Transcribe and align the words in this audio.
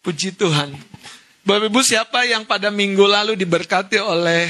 Puji 0.00 0.32
Tuhan. 0.32 0.72
Bapak 1.44 1.68
Ibu 1.68 1.80
siapa 1.84 2.24
yang 2.24 2.48
pada 2.48 2.72
minggu 2.72 3.04
lalu 3.04 3.36
diberkati 3.36 4.00
oleh 4.00 4.48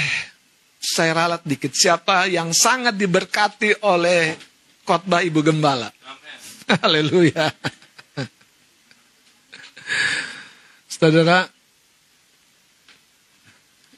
saya 0.78 1.10
ralat 1.10 1.42
dikit. 1.42 1.74
Siapa 1.74 2.30
yang 2.30 2.54
sangat 2.54 2.94
diberkati 2.94 3.82
oleh 3.82 4.38
khotbah 4.86 5.26
Ibu 5.26 5.42
Gembala? 5.42 5.90
Haleluya. 6.86 7.50
Saudara, 10.86 11.50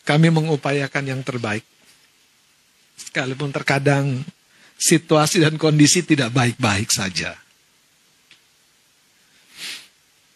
kami 0.09 0.29
mengupayakan 0.33 1.05
yang 1.05 1.21
terbaik. 1.21 1.69
Sekalipun 2.97 3.53
terkadang 3.53 4.25
situasi 4.81 5.45
dan 5.45 5.61
kondisi 5.61 6.01
tidak 6.01 6.33
baik-baik 6.33 6.89
saja. 6.89 7.37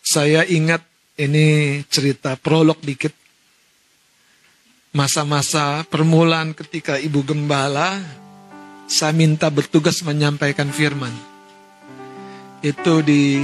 Saya 0.04 0.44
ingat 0.44 0.95
ini 1.16 1.80
cerita 1.88 2.36
prolog 2.36 2.76
dikit. 2.84 3.12
Masa-masa 4.96 5.84
permulaan 5.92 6.56
ketika 6.56 6.96
Ibu 6.96 7.20
Gembala, 7.20 8.00
saya 8.88 9.12
minta 9.12 9.52
bertugas 9.52 10.00
menyampaikan 10.00 10.72
firman. 10.72 11.12
Itu 12.64 13.04
di 13.04 13.36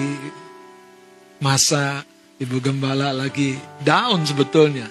masa 1.44 2.08
Ibu 2.40 2.56
Gembala 2.56 3.12
lagi 3.12 3.60
down 3.84 4.24
sebetulnya. 4.24 4.88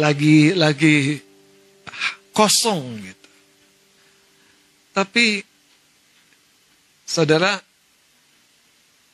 Lagi 0.00 0.56
lagi 0.56 1.20
kosong 2.32 3.04
gitu. 3.04 3.30
Tapi 4.96 5.44
saudara 7.04 7.60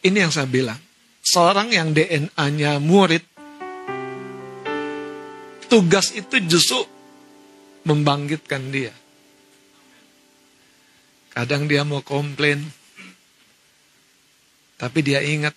ini 0.07 0.19
yang 0.23 0.31
saya 0.31 0.47
bilang. 0.47 0.86
Seorang 1.27 1.75
yang 1.75 1.91
DNA-nya 1.91 2.79
murid 2.79 3.27
tugas 5.67 6.15
itu 6.15 6.39
justru 6.47 6.87
membangkitkan 7.83 8.71
dia. 8.71 8.95
Kadang 11.35 11.67
dia 11.67 11.83
mau 11.83 12.01
komplain, 12.01 12.63
tapi 14.79 15.03
dia 15.03 15.21
ingat 15.21 15.53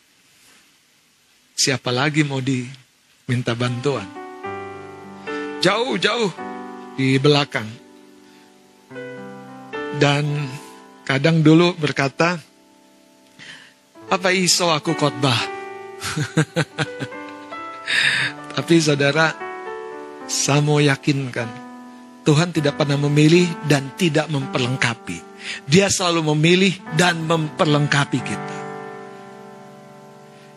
Siapa 1.59 1.91
lagi 1.91 2.23
mau 2.23 2.39
diminta 2.39 3.51
bantuan? 3.51 4.07
Jauh-jauh 5.59 6.31
di 6.95 7.19
belakang. 7.19 7.67
Dan 9.99 10.47
kadang 11.03 11.43
dulu 11.43 11.75
berkata, 11.75 12.39
apa 14.07 14.31
iso 14.31 14.71
aku 14.71 14.95
khotbah? 14.95 15.58
Tapi 18.55 18.75
saudara, 18.79 19.35
saya 20.29 20.61
mau 20.61 20.77
yakinkan, 20.77 21.49
Tuhan 22.23 22.53
tidak 22.53 22.77
pernah 22.77 23.01
memilih 23.09 23.49
dan 23.65 23.89
tidak 23.97 24.29
memperlengkapi. 24.29 25.17
Dia 25.65 25.89
selalu 25.89 26.35
memilih 26.35 26.77
dan 26.93 27.25
memperlengkapi 27.25 28.19
kita. 28.21 28.57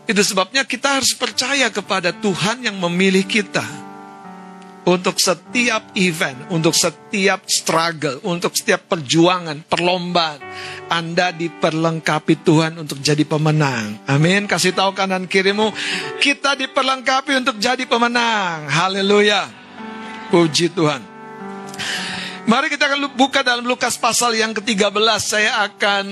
Itu 0.04 0.20
sebabnya 0.26 0.66
kita 0.66 1.00
harus 1.00 1.14
percaya 1.14 1.70
kepada 1.70 2.10
Tuhan 2.12 2.66
yang 2.66 2.76
memilih 2.76 3.24
kita. 3.24 3.81
Untuk 4.82 5.22
setiap 5.22 5.94
event, 5.94 6.50
untuk 6.50 6.74
setiap 6.74 7.46
struggle, 7.46 8.18
untuk 8.26 8.50
setiap 8.58 8.90
perjuangan, 8.90 9.62
perlombaan. 9.62 10.42
Anda 10.90 11.30
diperlengkapi 11.30 12.42
Tuhan 12.42 12.82
untuk 12.82 12.98
jadi 12.98 13.22
pemenang. 13.22 14.02
Amin. 14.10 14.50
Kasih 14.50 14.74
tahu 14.74 14.90
kanan 14.90 15.30
kirimu, 15.30 15.70
kita 16.18 16.58
diperlengkapi 16.58 17.30
untuk 17.38 17.62
jadi 17.62 17.86
pemenang. 17.86 18.66
Haleluya. 18.66 19.46
Puji 20.34 20.74
Tuhan. 20.74 21.12
Mari 22.42 22.74
kita 22.74 22.90
akan 22.90 23.14
buka 23.14 23.46
dalam 23.46 23.62
Lukas 23.62 23.94
pasal 23.94 24.34
yang 24.34 24.50
ke-13. 24.50 24.98
Saya 25.22 25.62
akan 25.62 26.06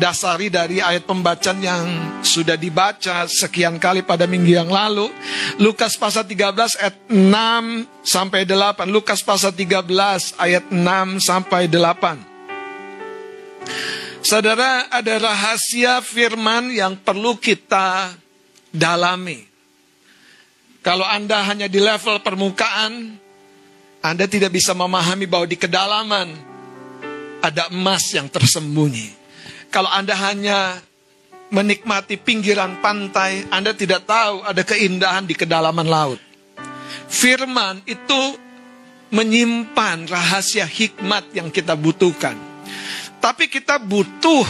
dasari 0.00 0.48
dari 0.48 0.80
ayat 0.80 1.04
pembacaan 1.04 1.60
yang 1.60 1.84
sudah 2.24 2.56
dibaca 2.56 3.28
sekian 3.28 3.76
kali 3.76 4.00
pada 4.00 4.24
minggu 4.24 4.56
yang 4.56 4.72
lalu. 4.72 5.12
Lukas 5.60 6.00
pasal 6.00 6.24
13 6.24 6.80
ayat 6.80 6.96
6 7.12 7.20
sampai 8.00 8.48
8. 8.48 8.88
Lukas 8.88 9.20
pasal 9.20 9.52
13 9.52 10.40
ayat 10.40 10.64
6 10.72 11.20
sampai 11.20 11.68
8. 11.68 14.24
Saudara, 14.24 14.88
ada 14.88 15.20
rahasia 15.20 16.00
firman 16.00 16.72
yang 16.72 16.96
perlu 16.96 17.36
kita 17.36 18.16
dalami. 18.72 19.44
Kalau 20.80 21.04
Anda 21.04 21.44
hanya 21.44 21.68
di 21.68 21.76
level 21.76 22.24
permukaan, 22.24 23.20
Anda 24.00 24.24
tidak 24.24 24.56
bisa 24.56 24.72
memahami 24.72 25.28
bahwa 25.28 25.44
di 25.44 25.60
kedalaman 25.60 26.32
ada 27.44 27.68
emas 27.68 28.16
yang 28.16 28.32
tersembunyi. 28.32 29.19
Kalau 29.70 29.86
Anda 29.86 30.18
hanya 30.18 30.82
menikmati 31.54 32.18
pinggiran 32.18 32.82
pantai, 32.82 33.46
Anda 33.50 33.70
tidak 33.74 34.06
tahu 34.06 34.42
ada 34.42 34.62
keindahan 34.66 35.26
di 35.26 35.34
kedalaman 35.38 35.86
laut. 35.86 36.18
Firman 37.10 37.82
itu 37.86 38.38
menyimpan 39.10 40.06
rahasia 40.06 40.66
hikmat 40.66 41.34
yang 41.34 41.50
kita 41.50 41.74
butuhkan. 41.74 42.34
Tapi 43.18 43.50
kita 43.50 43.78
butuh 43.82 44.46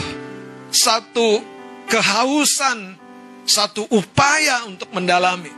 satu 0.72 1.41
kehausan, 1.88 2.97
satu 3.44 3.88
upaya 3.92 4.64
untuk 4.69 4.88
mendalami. 4.92 5.50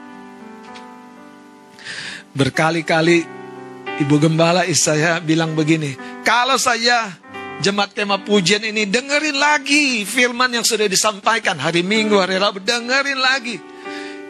Berkali-kali 2.33 3.27
Ibu 4.01 4.17
Gembala 4.17 4.65
saya 4.73 5.21
bilang 5.21 5.53
begini, 5.53 5.95
kalau 6.25 6.57
saya 6.57 7.22
Jemaat 7.63 7.95
tema 7.95 8.19
pujian 8.19 8.59
ini 8.67 8.91
dengerin 8.91 9.39
lagi 9.39 10.03
firman 10.03 10.51
yang 10.51 10.67
sudah 10.67 10.91
disampaikan 10.91 11.63
hari 11.63 11.87
Minggu, 11.87 12.19
hari 12.19 12.35
Rabu, 12.35 12.59
dengerin 12.59 13.23
lagi. 13.23 13.55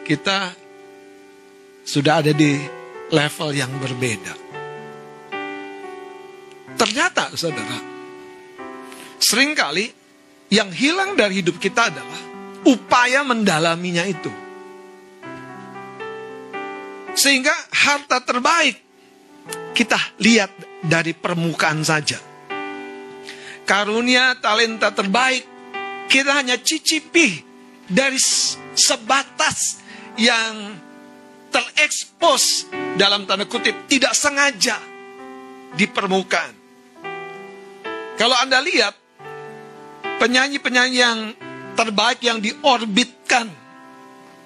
Kita 0.04 0.53
sudah 1.81 2.21
ada 2.21 2.37
di 2.37 2.60
level 3.09 3.48
yang 3.56 3.72
berbeda. 3.81 4.34
Ternyata 6.76 7.32
saudara, 7.32 7.81
sering 9.16 9.56
kali 9.56 9.88
yang 10.53 10.69
hilang 10.69 11.16
dari 11.16 11.41
hidup 11.41 11.56
kita 11.56 11.88
adalah 11.88 12.21
upaya 12.69 13.25
mendalaminya 13.25 14.04
itu. 14.04 14.32
Sehingga 17.16 17.56
harta 17.72 18.21
terbaik 18.21 18.76
kita 19.72 20.21
lihat 20.21 20.53
dari 20.84 21.16
permukaan 21.16 21.81
saja 21.81 22.31
karunia 23.72 24.37
talenta 24.37 24.93
terbaik 24.93 25.49
kita 26.05 26.28
hanya 26.37 26.60
cicipi 26.60 27.41
dari 27.88 28.21
sebatas 28.77 29.81
yang 30.21 30.77
terekspos 31.49 32.69
dalam 33.00 33.25
tanda 33.25 33.49
kutip 33.49 33.88
tidak 33.88 34.12
sengaja 34.12 34.77
di 35.72 35.88
permukaan. 35.88 36.53
Kalau 38.21 38.37
Anda 38.44 38.60
lihat 38.60 38.93
penyanyi-penyanyi 40.21 40.99
yang 41.00 41.33
terbaik 41.72 42.21
yang 42.21 42.44
diorbitkan 42.44 43.49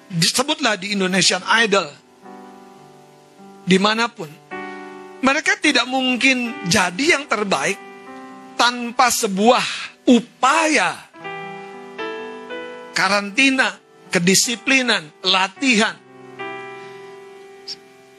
disebutlah 0.07 0.79
di 0.79 0.95
Indonesian 0.95 1.43
Idol 1.43 1.91
di 3.67 3.75
mana 3.75 4.07
pun 4.07 4.31
mereka 5.19 5.59
tidak 5.59 5.83
mungkin 5.83 6.63
jadi 6.71 7.19
yang 7.19 7.27
terbaik 7.27 7.86
tanpa 8.57 9.13
sebuah 9.13 9.63
upaya 10.09 10.97
karantina, 12.97 13.77
kedisiplinan, 14.09 15.05
latihan. 15.21 15.93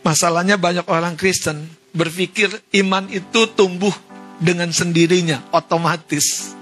Masalahnya 0.07 0.57
banyak 0.57 0.87
orang 0.87 1.19
Kristen 1.19 1.67
berpikir 1.91 2.49
iman 2.81 3.11
itu 3.11 3.51
tumbuh 3.53 3.93
dengan 4.39 4.71
sendirinya, 4.71 5.43
otomatis. 5.51 6.55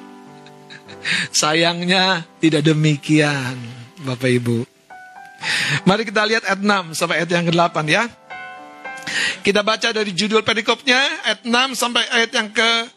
Sayangnya 1.38 2.24
tidak 2.40 2.64
demikian, 2.64 3.54
Bapak 4.02 4.32
Ibu. 4.32 4.58
Mari 5.84 6.02
kita 6.08 6.24
lihat 6.24 6.48
ayat 6.48 6.60
6 6.64 6.96
sampai 6.96 7.22
ayat 7.22 7.30
yang 7.30 7.46
ke-8 7.52 7.76
ya. 7.86 8.04
Kita 9.44 9.62
baca 9.62 9.94
dari 9.94 10.10
judul 10.10 10.42
perikopnya 10.42 10.98
ayat 11.22 11.40
6 11.46 11.78
sampai 11.78 12.02
ayat 12.10 12.30
yang 12.34 12.50
ke 12.50 12.95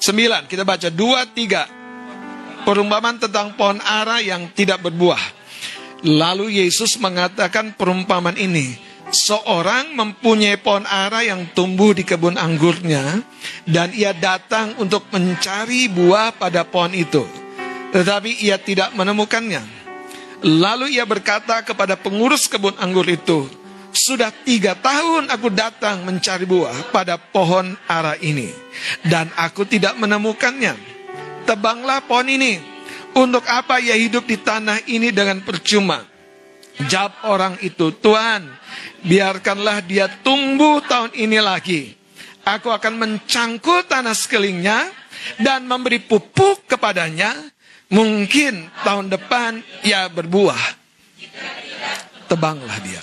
Sembilan, 0.00 0.48
kita 0.48 0.64
baca 0.64 0.88
dua, 0.88 1.28
tiga. 1.28 1.68
Perumpamaan 2.64 3.20
tentang 3.20 3.52
pohon 3.52 3.76
ara 3.84 4.24
yang 4.24 4.48
tidak 4.56 4.80
berbuah. 4.80 5.20
Lalu 6.08 6.64
Yesus 6.64 6.96
mengatakan 6.96 7.76
perumpamaan 7.76 8.40
ini. 8.40 8.88
Seorang 9.12 9.92
mempunyai 9.92 10.56
pohon 10.56 10.88
ara 10.88 11.20
yang 11.20 11.52
tumbuh 11.52 11.92
di 11.92 12.08
kebun 12.08 12.40
anggurnya. 12.40 13.20
Dan 13.68 13.92
ia 13.92 14.16
datang 14.16 14.80
untuk 14.80 15.04
mencari 15.12 15.92
buah 15.92 16.32
pada 16.32 16.64
pohon 16.64 16.96
itu. 16.96 17.20
Tetapi 17.92 18.40
ia 18.40 18.56
tidak 18.56 18.96
menemukannya. 18.96 19.60
Lalu 20.40 20.96
ia 20.96 21.04
berkata 21.04 21.60
kepada 21.60 22.00
pengurus 22.00 22.48
kebun 22.48 22.72
anggur 22.80 23.04
itu, 23.04 23.44
sudah 23.92 24.32
tiga 24.46 24.78
tahun 24.78 25.28
aku 25.28 25.50
datang 25.52 26.06
mencari 26.06 26.46
buah 26.46 26.92
pada 26.94 27.18
pohon 27.18 27.74
ara 27.86 28.16
ini, 28.20 28.50
dan 29.06 29.30
aku 29.34 29.66
tidak 29.66 29.98
menemukannya. 29.98 30.76
Tebanglah 31.44 32.04
pohon 32.04 32.30
ini. 32.30 32.54
Untuk 33.10 33.42
apa 33.50 33.82
ia 33.82 33.98
hidup 33.98 34.22
di 34.22 34.38
tanah 34.38 34.86
ini 34.86 35.10
dengan 35.10 35.42
percuma? 35.42 36.06
Jawab 36.86 37.26
orang 37.26 37.54
itu, 37.58 37.90
Tuhan, 37.90 38.46
biarkanlah 39.02 39.82
dia 39.82 40.06
tumbuh 40.22 40.78
tahun 40.86 41.10
ini 41.18 41.42
lagi. 41.42 41.90
Aku 42.46 42.70
akan 42.70 43.02
mencangkul 43.02 43.82
tanah 43.90 44.14
sekelilingnya 44.14 44.94
dan 45.42 45.66
memberi 45.66 45.98
pupuk 45.98 46.70
kepadanya 46.70 47.34
Mungkin 47.90 48.70
tahun 48.86 49.10
depan 49.10 49.58
ia 49.82 50.06
berbuah. 50.06 50.78
Tebanglah 52.30 52.78
dia. 52.86 53.02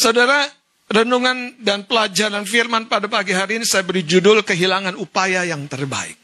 Saudara, 0.00 0.48
renungan 0.88 1.60
dan 1.60 1.84
pelajaran 1.84 2.48
firman 2.48 2.88
pada 2.88 3.04
pagi 3.04 3.36
hari 3.36 3.60
ini 3.60 3.68
saya 3.68 3.84
beri 3.84 4.00
judul 4.00 4.40
kehilangan 4.40 4.96
upaya 4.96 5.44
yang 5.44 5.68
terbaik. 5.68 6.16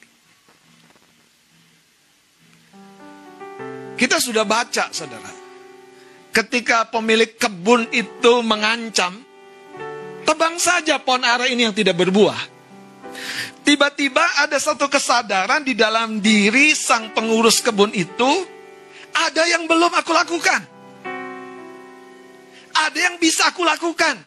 Kita 4.00 4.17
sudah 4.17 4.49
baca, 4.49 4.88
saudara. 4.96 5.28
Ketika 6.32 6.88
pemilik 6.88 7.37
kebun 7.37 7.93
itu 7.93 8.40
mengancam, 8.40 9.12
tebang 10.25 10.56
saja 10.56 10.96
pohon 10.96 11.29
ara 11.29 11.44
ini 11.44 11.69
yang 11.69 11.76
tidak 11.76 12.00
berbuah. 12.00 12.49
Tiba-tiba 13.61 14.25
ada 14.40 14.56
satu 14.56 14.88
kesadaran 14.88 15.61
di 15.61 15.76
dalam 15.76 16.25
diri 16.25 16.72
sang 16.72 17.12
pengurus 17.12 17.61
kebun 17.61 17.93
itu, 17.93 18.32
ada 19.12 19.44
yang 19.44 19.69
belum 19.69 19.93
aku 20.00 20.17
lakukan. 20.17 20.75
Ada 22.76 22.99
yang 22.99 23.17
bisa 23.17 23.49
aku 23.49 23.64
lakukan. 23.64 24.20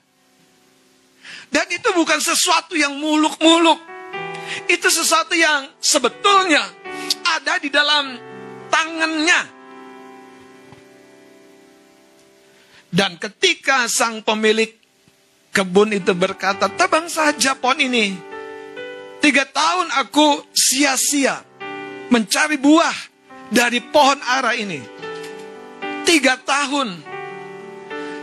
Dan 1.50 1.66
itu 1.70 1.90
bukan 1.94 2.18
sesuatu 2.22 2.78
yang 2.78 2.98
muluk-muluk. 2.98 3.78
Itu 4.66 4.90
sesuatu 4.90 5.38
yang 5.38 5.70
sebetulnya 5.78 6.62
ada 7.26 7.62
di 7.62 7.70
dalam 7.70 8.18
tangannya. 8.70 9.42
Dan 12.90 13.22
ketika 13.22 13.86
sang 13.86 14.26
pemilik 14.26 14.74
kebun 15.54 15.94
itu 15.94 16.14
berkata, 16.18 16.70
tebang 16.74 17.06
saja 17.06 17.54
pohon 17.54 17.78
ini. 17.78 18.18
Tiga 19.20 19.46
tahun 19.46 19.94
aku 20.00 20.48
sia-sia 20.56 21.44
mencari 22.10 22.58
buah 22.58 22.98
dari 23.54 23.84
pohon 23.84 24.18
ara 24.26 24.58
ini. 24.58 24.82
Tiga 26.08 26.40
tahun. 26.42 27.09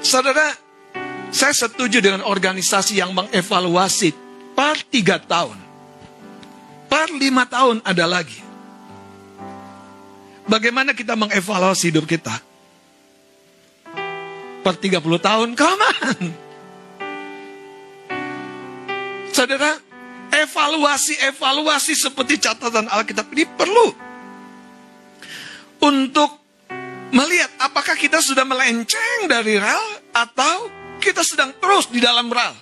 Saudara, 0.07 0.55
saya 1.35 1.51
setuju 1.51 1.99
dengan 1.99 2.23
organisasi 2.23 3.03
yang 3.03 3.11
mengevaluasi 3.11 4.15
per 4.55 4.79
tiga 4.87 5.19
tahun. 5.19 5.59
Per 6.87 7.11
lima 7.19 7.43
tahun 7.43 7.83
ada 7.83 8.07
lagi. 8.07 8.39
Bagaimana 10.47 10.95
kita 10.95 11.19
mengevaluasi 11.19 11.91
hidup 11.91 12.07
kita? 12.07 12.39
Per 14.63 14.75
30 14.79 15.03
tahun, 15.19 15.49
come 15.59 15.87
on. 15.91 16.23
Saudara, 19.35 19.75
Evaluasi-evaluasi 20.27 21.95
seperti 21.97 22.37
catatan 22.43 22.91
Alkitab 22.91 23.31
ini 23.33 23.47
perlu. 23.47 23.89
Untuk 25.81 26.46
melihat 27.15 27.51
apakah 27.63 27.95
kita 27.95 28.19
sudah 28.19 28.43
melenceng 28.43 29.31
dari 29.31 29.59
rel 29.59 29.87
atau 30.11 30.71
kita 30.99 31.23
sedang 31.23 31.55
terus 31.61 31.87
di 31.91 32.01
dalam 32.03 32.27
rel. 32.33 32.55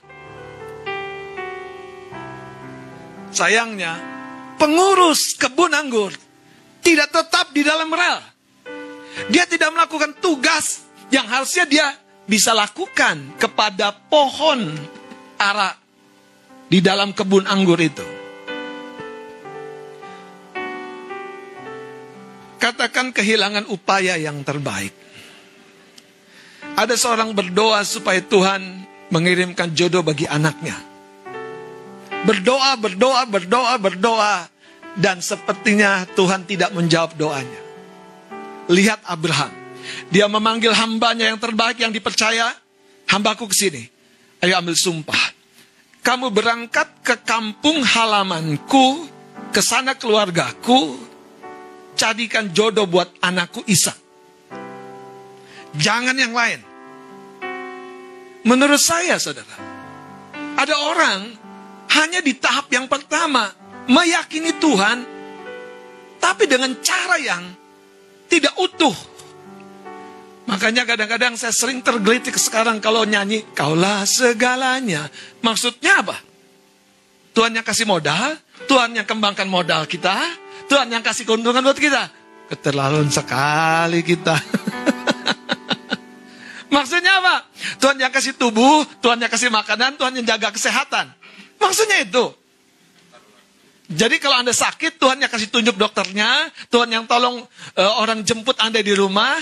Sayangnya, 3.35 3.99
pengurus 4.61 5.35
kebun 5.35 5.75
anggur 5.75 6.15
tidak 6.85 7.11
tetap 7.11 7.51
di 7.51 7.63
dalam 7.65 7.91
rel. 7.91 8.21
Dia 9.31 9.47
tidak 9.47 9.71
melakukan 9.75 10.19
tugas 10.19 10.85
yang 11.09 11.27
harusnya 11.31 11.65
dia 11.65 11.87
bisa 12.25 12.57
lakukan 12.57 13.37
kepada 13.39 13.95
pohon 13.95 14.75
ara 15.39 15.77
di 16.69 16.81
dalam 16.83 17.13
kebun 17.13 17.47
anggur 17.47 17.79
itu. 17.79 18.24
Katakan 22.65 23.13
kehilangan 23.13 23.69
upaya 23.69 24.17
yang 24.17 24.41
terbaik. 24.41 24.97
Ada 26.81 26.97
seorang 26.97 27.37
berdoa 27.37 27.85
supaya 27.85 28.25
Tuhan 28.25 28.89
mengirimkan 29.13 29.77
jodoh 29.77 30.01
bagi 30.01 30.25
anaknya. 30.25 30.73
Berdoa, 32.25 32.81
berdoa, 32.81 33.29
berdoa, 33.29 33.77
berdoa. 33.77 34.49
Dan 34.97 35.21
sepertinya 35.21 36.09
Tuhan 36.17 36.49
tidak 36.49 36.73
menjawab 36.73 37.13
doanya. 37.21 37.61
Lihat 38.73 39.05
Abraham. 39.05 39.53
Dia 40.09 40.25
memanggil 40.25 40.73
hambanya 40.73 41.29
yang 41.29 41.37
terbaik 41.37 41.77
yang 41.77 41.93
dipercaya. 41.93 42.49
Hambaku 43.13 43.45
ke 43.45 43.57
sini. 43.61 43.85
Ayo 44.41 44.57
ambil 44.57 44.73
sumpah 44.73 45.35
kamu 46.05 46.29
berangkat 46.37 47.01
ke 47.01 47.17
kampung 47.25 47.81
halamanku, 47.81 49.09
ke 49.57 49.65
sana 49.65 49.97
keluargaku, 49.97 51.01
carikan 51.95 52.51
jodoh 52.51 52.87
buat 52.87 53.11
anakku 53.23 53.63
Isa. 53.67 53.95
Jangan 55.75 56.15
yang 56.15 56.35
lain. 56.35 56.61
Menurut 58.45 58.79
saya, 58.79 59.17
saudara, 59.17 59.57
ada 60.55 60.75
orang 60.93 61.33
hanya 61.97 62.21
di 62.21 62.37
tahap 62.37 62.69
yang 62.71 62.87
pertama 62.87 63.51
meyakini 63.89 64.55
Tuhan, 64.61 64.99
tapi 66.21 66.45
dengan 66.45 66.77
cara 66.85 67.17
yang 67.19 67.43
tidak 68.29 68.55
utuh. 68.61 68.95
Makanya 70.45 70.85
kadang-kadang 70.85 71.41
saya 71.41 71.57
sering 71.57 71.81
tergelitik 71.81 72.37
sekarang 72.37 72.77
kalau 72.85 73.09
nyanyi, 73.09 73.49
kaulah 73.57 74.05
segalanya. 74.05 75.09
Maksudnya 75.41 76.05
apa? 76.05 76.21
Tuhan 77.33 77.57
yang 77.57 77.65
kasih 77.65 77.89
modal, 77.89 78.37
Tuhan 78.69 78.93
yang 78.93 79.09
kembangkan 79.09 79.49
modal 79.49 79.89
kita, 79.89 80.15
Tuhan 80.71 80.89
yang 80.91 81.05
kasih 81.05 81.25
keuntungan 81.29 81.61
buat 81.61 81.79
kita. 81.79 82.09
Keterlaluan 82.51 83.09
sekali 83.09 84.01
kita. 84.05 84.37
Maksudnya 86.75 87.23
apa? 87.23 87.47
Tuhan 87.79 87.97
yang 88.01 88.13
kasih 88.13 88.35
tubuh, 88.35 88.83
Tuhan 88.99 89.21
yang 89.21 89.31
kasih 89.31 89.49
makanan, 89.53 89.97
Tuhan 89.97 90.13
yang 90.19 90.27
jaga 90.27 90.51
kesehatan. 90.51 91.13
Maksudnya 91.61 92.03
itu. 92.03 92.35
Jadi 93.85 94.17
kalau 94.17 94.41
Anda 94.41 94.57
sakit, 94.57 94.97
Tuhan 94.97 95.21
yang 95.21 95.31
kasih 95.31 95.53
tunjuk 95.53 95.77
dokternya, 95.77 96.49
Tuhan 96.73 96.89
yang 96.89 97.05
tolong 97.05 97.45
uh, 97.77 97.93
orang 98.01 98.25
jemput 98.25 98.57
Anda 98.59 98.81
di 98.81 98.97
rumah, 98.97 99.37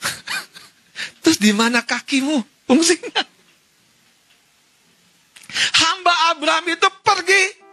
Terus 1.22 1.38
di 1.42 1.52
mana 1.52 1.82
kakimu? 1.82 2.66
Fungsinya. 2.66 3.22
Hamba 5.56 6.14
Abraham 6.34 6.66
itu 6.70 6.88
pergi. 7.02 7.65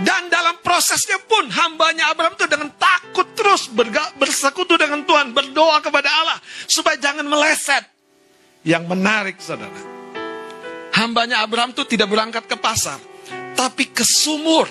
Dan 0.00 0.32
dalam 0.32 0.56
prosesnya 0.64 1.20
pun 1.20 1.52
hambanya 1.52 2.08
Abraham 2.08 2.32
itu 2.32 2.48
dengan 2.48 2.72
takut 2.80 3.28
terus 3.36 3.68
bersekutu 4.16 4.80
dengan 4.80 5.04
Tuhan. 5.04 5.36
Berdoa 5.36 5.84
kepada 5.84 6.08
Allah. 6.08 6.38
Supaya 6.64 6.96
jangan 6.96 7.28
meleset. 7.28 7.84
Yang 8.64 8.84
menarik 8.88 9.36
saudara. 9.36 9.76
Hambanya 10.96 11.44
Abraham 11.44 11.76
itu 11.76 11.84
tidak 11.84 12.08
berangkat 12.08 12.48
ke 12.48 12.56
pasar. 12.56 12.96
Tapi 13.52 13.92
ke 13.92 14.00
sumur. 14.00 14.64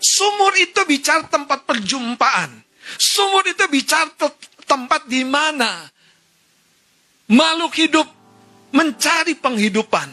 Sumur 0.00 0.52
itu 0.58 0.80
bicara 0.88 1.28
tempat 1.30 1.62
perjumpaan. 1.68 2.64
Sumur 2.98 3.46
itu 3.46 3.62
bicara 3.70 4.10
tempat 4.66 5.06
di 5.06 5.22
mana 5.22 5.86
makhluk 7.30 7.76
hidup 7.76 8.08
mencari 8.72 9.36
penghidupan. 9.36 10.08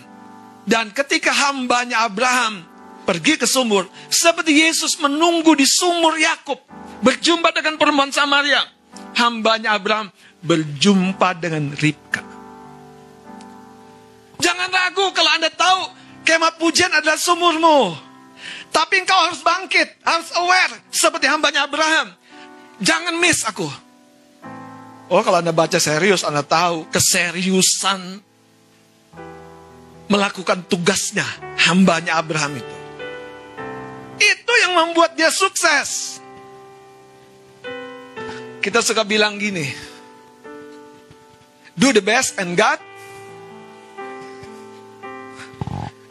Dan 0.67 0.91
ketika 0.91 1.31
hambanya 1.31 2.03
Abraham 2.03 2.66
pergi 3.07 3.39
ke 3.39 3.47
sumur, 3.47 3.87
seperti 4.11 4.67
Yesus 4.67 4.99
menunggu 4.99 5.55
di 5.55 5.63
sumur 5.63 6.19
Yakub, 6.19 6.59
berjumpa 6.99 7.55
dengan 7.55 7.79
perempuan 7.79 8.11
Samaria, 8.11 8.59
hambanya 9.15 9.79
Abraham 9.79 10.11
berjumpa 10.43 11.39
dengan 11.39 11.71
Ribka. 11.71 12.21
Jangan 14.43 14.69
ragu 14.69 15.07
kalau 15.15 15.31
Anda 15.33 15.49
tahu 15.49 15.81
kemah 16.27 16.59
pujian 16.59 16.91
adalah 16.91 17.17
sumurmu. 17.17 17.95
Tapi 18.69 19.01
engkau 19.01 19.17
harus 19.17 19.41
bangkit, 19.41 20.03
harus 20.05 20.29
aware 20.37 20.75
seperti 20.93 21.25
hambanya 21.25 21.65
Abraham. 21.65 22.13
Jangan 22.77 23.17
miss 23.17 23.41
aku. 23.47 23.65
Oh 25.07 25.23
kalau 25.23 25.41
Anda 25.41 25.55
baca 25.55 25.79
serius, 25.81 26.21
Anda 26.21 26.45
tahu 26.45 26.85
keseriusan 26.93 28.21
melakukan 30.11 30.67
tugasnya 30.69 31.25
hambanya 31.65 32.21
Abraham 32.21 32.61
itu. 32.61 32.76
Itu 34.17 34.53
yang 34.65 34.73
membuat 34.73 35.13
dia 35.13 35.29
sukses. 35.29 36.17
Kita 38.61 38.81
suka 38.81 39.05
bilang 39.05 39.37
gini. 39.37 39.63
Do 41.77 41.93
the 41.93 42.01
best 42.01 42.41
and 42.41 42.57
God. 42.57 42.81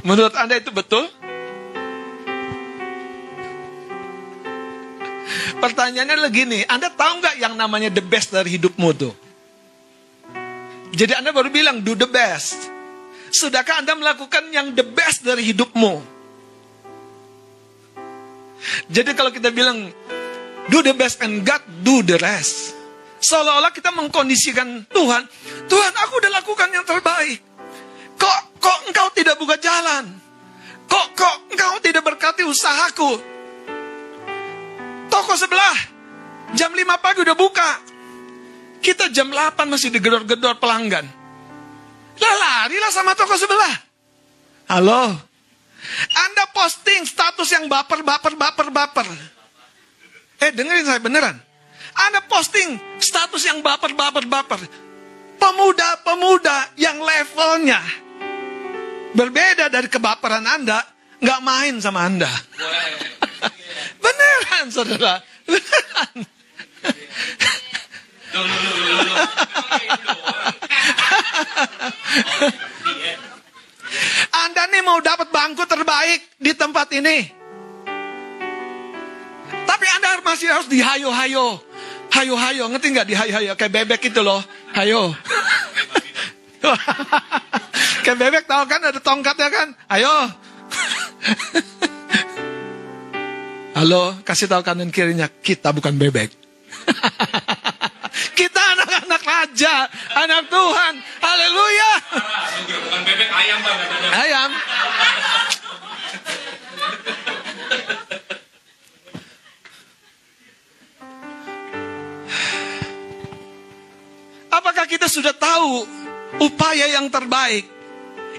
Menurut 0.07 0.39
Anda 0.39 0.63
itu 0.63 0.71
betul? 0.71 1.11
Pertanyaannya 5.59 6.15
adalah 6.15 6.31
gini, 6.31 6.63
Anda 6.71 6.95
tahu 6.95 7.19
nggak 7.19 7.37
yang 7.43 7.59
namanya 7.59 7.91
the 7.91 8.05
best 8.05 8.31
dari 8.31 8.55
hidupmu 8.55 8.89
tuh? 8.95 9.15
Jadi 10.95 11.13
Anda 11.19 11.35
baru 11.35 11.51
bilang 11.51 11.83
do 11.83 11.99
the 11.99 12.07
best. 12.07 12.71
Sudahkah 13.35 13.83
Anda 13.83 13.99
melakukan 13.99 14.49
yang 14.55 14.73
the 14.73 14.87
best 14.87 15.27
dari 15.27 15.43
hidupmu? 15.43 16.16
Jadi 18.89 19.11
kalau 19.13 19.31
kita 19.31 19.53
bilang 19.53 19.91
do 20.71 20.79
the 20.83 20.95
best 20.97 21.23
and 21.23 21.45
God 21.45 21.63
do 21.83 22.03
the 22.03 22.19
rest. 22.19 22.75
Seolah-olah 23.17 23.73
kita 23.73 23.91
mengkondisikan 23.97 24.87
Tuhan, 24.93 25.23
Tuhan 25.67 25.93
aku 26.05 26.13
udah 26.21 26.31
lakukan 26.37 26.69
yang 26.69 26.85
terbaik. 26.85 27.41
Kok 28.17 28.41
kok 28.61 28.79
engkau 28.93 29.09
tidak 29.17 29.37
buka 29.41 29.57
jalan? 29.57 30.05
Kok 30.87 31.07
kok 31.17 31.37
engkau 31.53 31.73
tidak 31.83 32.03
berkati 32.05 32.45
usahaku? 32.45 33.19
Toko 35.11 35.33
sebelah 35.35 35.77
jam 36.55 36.71
5 36.71 37.03
pagi 37.03 37.19
udah 37.25 37.37
buka. 37.37 37.71
Kita 38.85 39.11
jam 39.11 39.33
8 39.33 39.67
masih 39.67 39.91
digedor-gedor 39.91 40.61
pelanggan. 40.63 41.09
Lah 42.17 42.35
larilah 42.39 42.93
sama 42.93 43.19
toko 43.19 43.35
sebelah. 43.35 43.75
Halo, 44.67 45.26
anda 46.15 46.45
posting 46.53 47.07
status 47.07 47.49
yang 47.53 47.67
baper, 47.71 48.03
baper, 48.03 48.35
baper, 48.35 48.69
baper. 48.71 49.07
Eh, 50.43 50.51
dengerin 50.53 50.85
saya 50.85 51.01
beneran. 51.01 51.37
Anda 51.97 52.21
posting 52.29 52.77
status 53.01 53.43
yang 53.49 53.65
baper, 53.65 53.97
baper, 53.97 54.29
baper. 54.29 54.61
Pemuda-pemuda 55.37 56.77
yang 56.81 57.01
levelnya 57.01 57.81
berbeda 59.17 59.73
dari 59.73 59.89
kebaperan 59.89 60.45
Anda, 60.45 60.85
nggak 61.21 61.41
main 61.41 61.75
sama 61.81 62.05
Anda. 62.05 62.29
beneran, 64.05 64.67
saudara. 64.69 65.25
Beneran. 65.49 66.29
Anda 74.47 74.71
nih 74.71 74.83
mau 74.87 75.03
dapat 75.03 75.27
bangku 75.35 75.67
terbaik 75.67 76.39
di 76.39 76.55
tempat 76.55 76.87
ini. 76.95 77.35
Tapi 79.67 79.87
Anda 79.99 80.23
masih 80.23 80.47
harus 80.55 80.71
dihayo-hayo. 80.71 81.59
Hayo-hayo, 82.15 82.71
ngerti 82.71 82.95
nggak 82.95 83.11
dihayo-hayo? 83.11 83.59
Kayak 83.59 83.83
bebek 83.83 84.07
itu 84.07 84.23
loh. 84.23 84.39
Hayo. 84.71 85.11
Kayak 88.07 88.19
bebek 88.23 88.47
tahu 88.47 88.63
kan 88.71 88.87
ada 88.87 89.03
tongkatnya 89.03 89.51
kan? 89.51 89.75
Ayo. 89.91 90.15
Halo, 93.77 94.15
kasih 94.23 94.47
tahu 94.47 94.63
kanan 94.63 94.95
kirinya, 94.95 95.27
kita 95.43 95.75
bukan 95.75 95.99
bebek. 95.99 96.31
Kita 98.37 98.61
anak-anak 98.77 99.23
raja, 99.25 99.89
anak 100.13 100.53
Tuhan. 100.53 100.95
Haleluya. 101.25 101.91
Bukan 102.69 103.01
bebek 103.09 103.31
ayam 103.33 103.59
bang. 103.65 103.79
Ayam. 104.13 104.51
Apakah 114.53 114.85
kita 114.85 115.09
sudah 115.09 115.33
tahu 115.33 115.89
upaya 116.37 116.93
yang 116.93 117.09
terbaik 117.09 117.65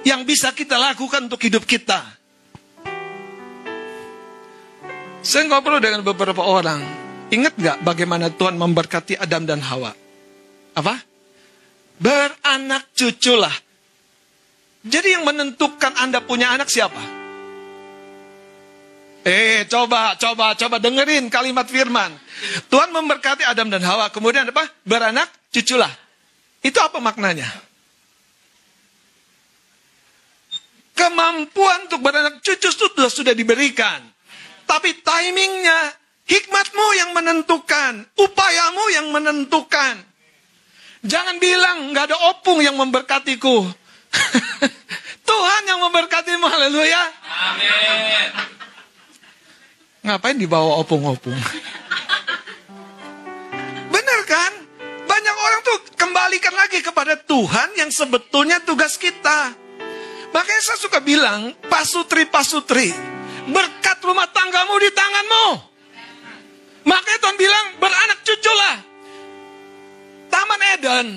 yang 0.05 0.21
bisa 0.21 0.53
kita 0.53 0.77
lakukan 0.77 1.25
untuk 1.25 1.41
hidup 1.41 1.65
kita? 1.65 2.05
Saya 5.25 5.49
ngobrol 5.49 5.81
dengan 5.81 6.05
beberapa 6.05 6.45
orang. 6.45 7.06
Ingat 7.27 7.53
gak 7.59 7.77
bagaimana 7.83 8.31
Tuhan 8.31 8.55
memberkati 8.55 9.19
Adam 9.19 9.43
dan 9.43 9.59
Hawa? 9.59 9.91
Apa? 10.77 10.95
Beranak 11.99 12.93
cuculah. 12.95 13.51
Jadi 14.87 15.17
yang 15.17 15.27
menentukan 15.27 15.91
Anda 15.99 16.23
punya 16.23 16.55
anak 16.55 16.71
siapa? 16.71 17.17
Eh, 19.27 19.67
coba, 19.67 20.15
coba, 20.15 20.55
coba 20.55 20.79
dengerin 20.79 21.27
kalimat 21.27 21.67
firman. 21.67 22.15
Tuhan 22.71 22.95
memberkati 22.95 23.43
Adam 23.43 23.67
dan 23.67 23.83
Hawa. 23.83 24.07
Kemudian 24.07 24.47
apa? 24.47 24.63
Beranak 24.87 25.27
cuculah. 25.51 25.91
Itu 26.63 26.79
apa 26.79 27.03
maknanya? 27.03 27.51
Kemampuan 30.95 31.91
untuk 31.91 31.99
beranak 32.01 32.39
cucu 32.39 32.71
sudah 32.71 33.11
sudah 33.11 33.35
diberikan. 33.35 33.99
Tapi 34.63 34.95
timingnya, 35.03 35.91
hikmatmu 36.27 36.87
yang 36.99 37.11
menentukan, 37.15 38.03
upayamu 38.19 38.83
yang 38.93 39.07
menentukan. 39.15 39.95
Jangan 41.07 41.39
bilang 41.39 41.95
nggak 41.95 42.11
ada 42.11 42.17
opung 42.35 42.59
yang 42.59 42.75
memberkatiku. 42.75 43.63
Tuhan 45.27 45.61
yang 45.67 45.79
memberkatimu, 45.87 46.45
haleluya. 46.47 47.03
Amin. 47.23 48.27
Ngapain 50.07 50.39
dibawa 50.39 50.79
opung-opung? 50.79 51.35
Benar 53.93 54.19
kan? 54.23 54.51
Banyak 55.07 55.35
orang 55.35 55.61
tuh 55.63 55.77
kembalikan 55.99 56.55
lagi 56.55 56.79
kepada 56.79 57.19
Tuhan 57.19 57.75
yang 57.75 57.91
sebetulnya 57.91 58.63
tugas 58.63 58.95
kita. 58.95 59.51
Makanya 60.31 60.61
saya 60.63 60.79
suka 60.79 61.03
bilang, 61.03 61.55
pasutri-pasutri, 61.67 62.95
berkat 63.51 63.99
rumah 64.03 64.27
tanggamu 64.31 64.75
di 64.79 64.89
tanganmu. 64.91 65.47
Makanya 66.87 67.19
Tuhan 67.19 67.37
bilang, 67.37 67.65
beranak 67.83 68.19
cuculah. 68.23 68.75
Taman 70.31 70.61
Eden 70.79 71.07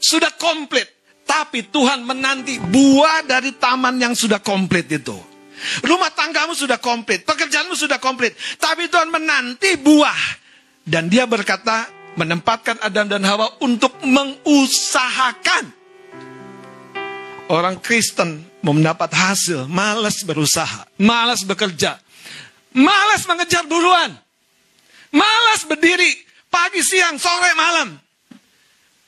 sudah 0.00 0.32
komplit. 0.40 0.88
Tapi 1.28 1.68
Tuhan 1.68 2.08
menanti 2.08 2.56
buah 2.56 3.20
dari 3.28 3.52
taman 3.60 4.00
yang 4.00 4.16
sudah 4.16 4.40
komplit 4.40 4.88
itu. 4.88 5.12
Rumah 5.84 6.08
tanggamu 6.16 6.56
sudah 6.56 6.80
komplit, 6.80 7.28
pekerjaanmu 7.28 7.76
sudah 7.76 8.00
komplit. 8.00 8.32
Tapi 8.56 8.88
Tuhan 8.88 9.12
menanti 9.12 9.76
buah. 9.76 10.48
Dan 10.88 11.12
dia 11.12 11.28
berkata, 11.28 11.84
menempatkan 12.16 12.80
Adam 12.80 13.06
dan 13.12 13.22
Hawa 13.28 13.60
untuk 13.60 13.94
mengusahakan. 14.02 15.76
Orang 17.52 17.80
Kristen 17.84 18.44
mau 18.64 18.72
mendapat 18.72 19.12
hasil, 19.12 19.68
malas 19.68 20.24
berusaha, 20.24 20.88
malas 21.00 21.44
bekerja, 21.44 21.96
malas 22.72 23.24
mengejar 23.24 23.64
buruan, 23.64 24.16
malas 25.12 25.64
berdiri 25.64 26.10
pagi, 26.48 26.80
siang, 26.84 27.16
sore, 27.20 27.52
malam. 27.56 27.96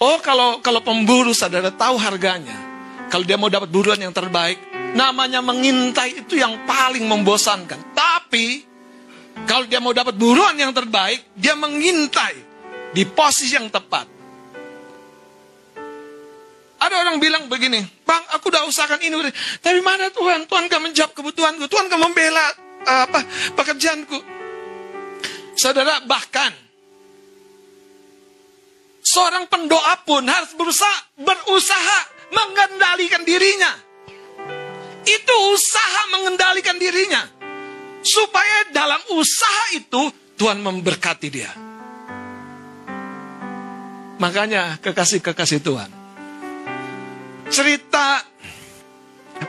Oh 0.00 0.16
kalau 0.24 0.64
kalau 0.64 0.80
pemburu 0.80 1.36
saudara 1.36 1.68
tahu 1.68 2.00
harganya, 2.00 2.56
kalau 3.12 3.24
dia 3.24 3.36
mau 3.36 3.52
dapat 3.52 3.68
buruan 3.68 4.00
yang 4.00 4.16
terbaik, 4.16 4.56
namanya 4.96 5.44
mengintai 5.44 6.24
itu 6.24 6.40
yang 6.40 6.64
paling 6.64 7.04
membosankan. 7.04 7.92
Tapi 7.92 8.64
kalau 9.44 9.68
dia 9.68 9.80
mau 9.80 9.92
dapat 9.92 10.16
buruan 10.16 10.56
yang 10.56 10.72
terbaik, 10.72 11.36
dia 11.36 11.52
mengintai 11.52 12.36
di 12.96 13.04
posisi 13.04 13.54
yang 13.54 13.68
tepat. 13.68 14.08
Ada 16.80 16.96
orang 16.96 17.20
bilang 17.20 17.44
begini, 17.44 17.84
Bang, 18.08 18.24
aku 18.32 18.48
udah 18.48 18.64
usahakan 18.64 19.04
ini, 19.04 19.12
tapi 19.60 19.84
mana 19.84 20.08
Tuhan? 20.08 20.48
Tuhan 20.48 20.64
gak 20.64 20.80
menjawab 20.80 21.12
kebutuhanku, 21.12 21.68
Tuhan 21.68 21.92
gak 21.92 22.00
membela 22.00 22.46
uh, 22.88 23.04
apa 23.04 23.20
pekerjaanku. 23.52 24.39
Saudara, 25.60 26.00
bahkan 26.08 26.48
seorang 29.04 29.44
pendoa 29.44 30.00
pun 30.08 30.24
harus 30.24 30.56
berusaha 30.56 31.20
berusaha 31.20 31.98
mengendalikan 32.32 33.20
dirinya. 33.28 33.68
Itu 35.04 35.34
usaha 35.52 36.02
mengendalikan 36.16 36.80
dirinya. 36.80 37.28
Supaya 38.00 38.72
dalam 38.72 39.04
usaha 39.12 39.76
itu 39.76 40.08
Tuhan 40.40 40.64
memberkati 40.64 41.28
dia. 41.28 41.52
Makanya 44.16 44.80
kekasih-kekasih 44.80 45.60
Tuhan 45.60 46.00
cerita 47.52 48.24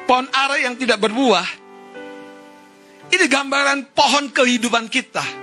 pohon 0.04 0.28
ara 0.34 0.60
yang 0.60 0.76
tidak 0.76 1.00
berbuah, 1.00 1.48
ini 3.16 3.26
gambaran 3.32 3.96
pohon 3.96 4.28
kehidupan 4.34 4.92
kita. 4.92 5.41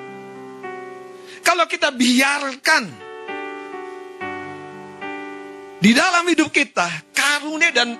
Kalau 1.42 1.64
kita 1.64 1.90
biarkan 1.94 2.84
di 5.78 5.94
dalam 5.94 6.26
hidup 6.26 6.50
kita 6.50 6.86
karunia 7.14 7.70
dan 7.70 7.94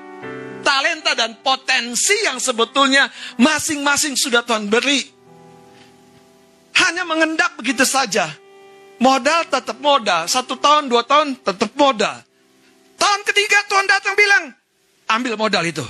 talenta 0.67 1.15
dan 1.15 1.39
potensi 1.41 2.13
yang 2.27 2.43
sebetulnya 2.43 3.09
masing-masing 3.39 4.19
sudah 4.19 4.43
Tuhan 4.43 4.69
beri. 4.69 5.01
Hanya 6.79 7.03
mengendap 7.03 7.59
begitu 7.59 7.83
saja. 7.83 8.31
Modal 8.99 9.47
tetap 9.47 9.79
modal. 9.79 10.27
Satu 10.27 10.59
tahun, 10.59 10.91
dua 10.91 11.07
tahun 11.07 11.39
tetap 11.39 11.71
modal. 11.75 12.19
Tahun 12.99 13.21
ketiga 13.27 13.59
Tuhan 13.71 13.87
datang 13.87 14.15
bilang, 14.19 14.45
ambil 15.07 15.39
modal 15.39 15.65
itu. 15.67 15.87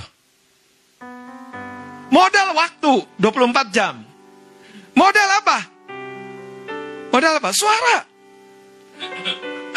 Modal 2.09 2.57
waktu 2.57 2.93
24 3.21 3.69
jam. 3.73 4.01
Modal 4.97 5.29
apa? 5.41 5.78
Modal 7.09 7.41
apa? 7.41 7.49
Suara. 7.53 7.97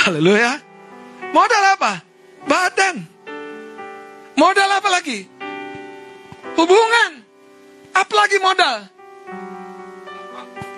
Haleluya. 0.05 0.61
Modal 1.33 1.65
apa? 1.77 1.93
Badan. 2.45 2.97
Modal 4.37 4.69
apa 4.69 4.89
lagi? 4.93 5.25
Hubungan. 6.57 7.11
Apalagi 7.93 8.37
modal? 8.41 8.89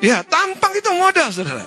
Ya, 0.05 0.21
tampang 0.27 0.75
itu 0.77 0.91
modal, 0.93 1.33
saudara. 1.33 1.65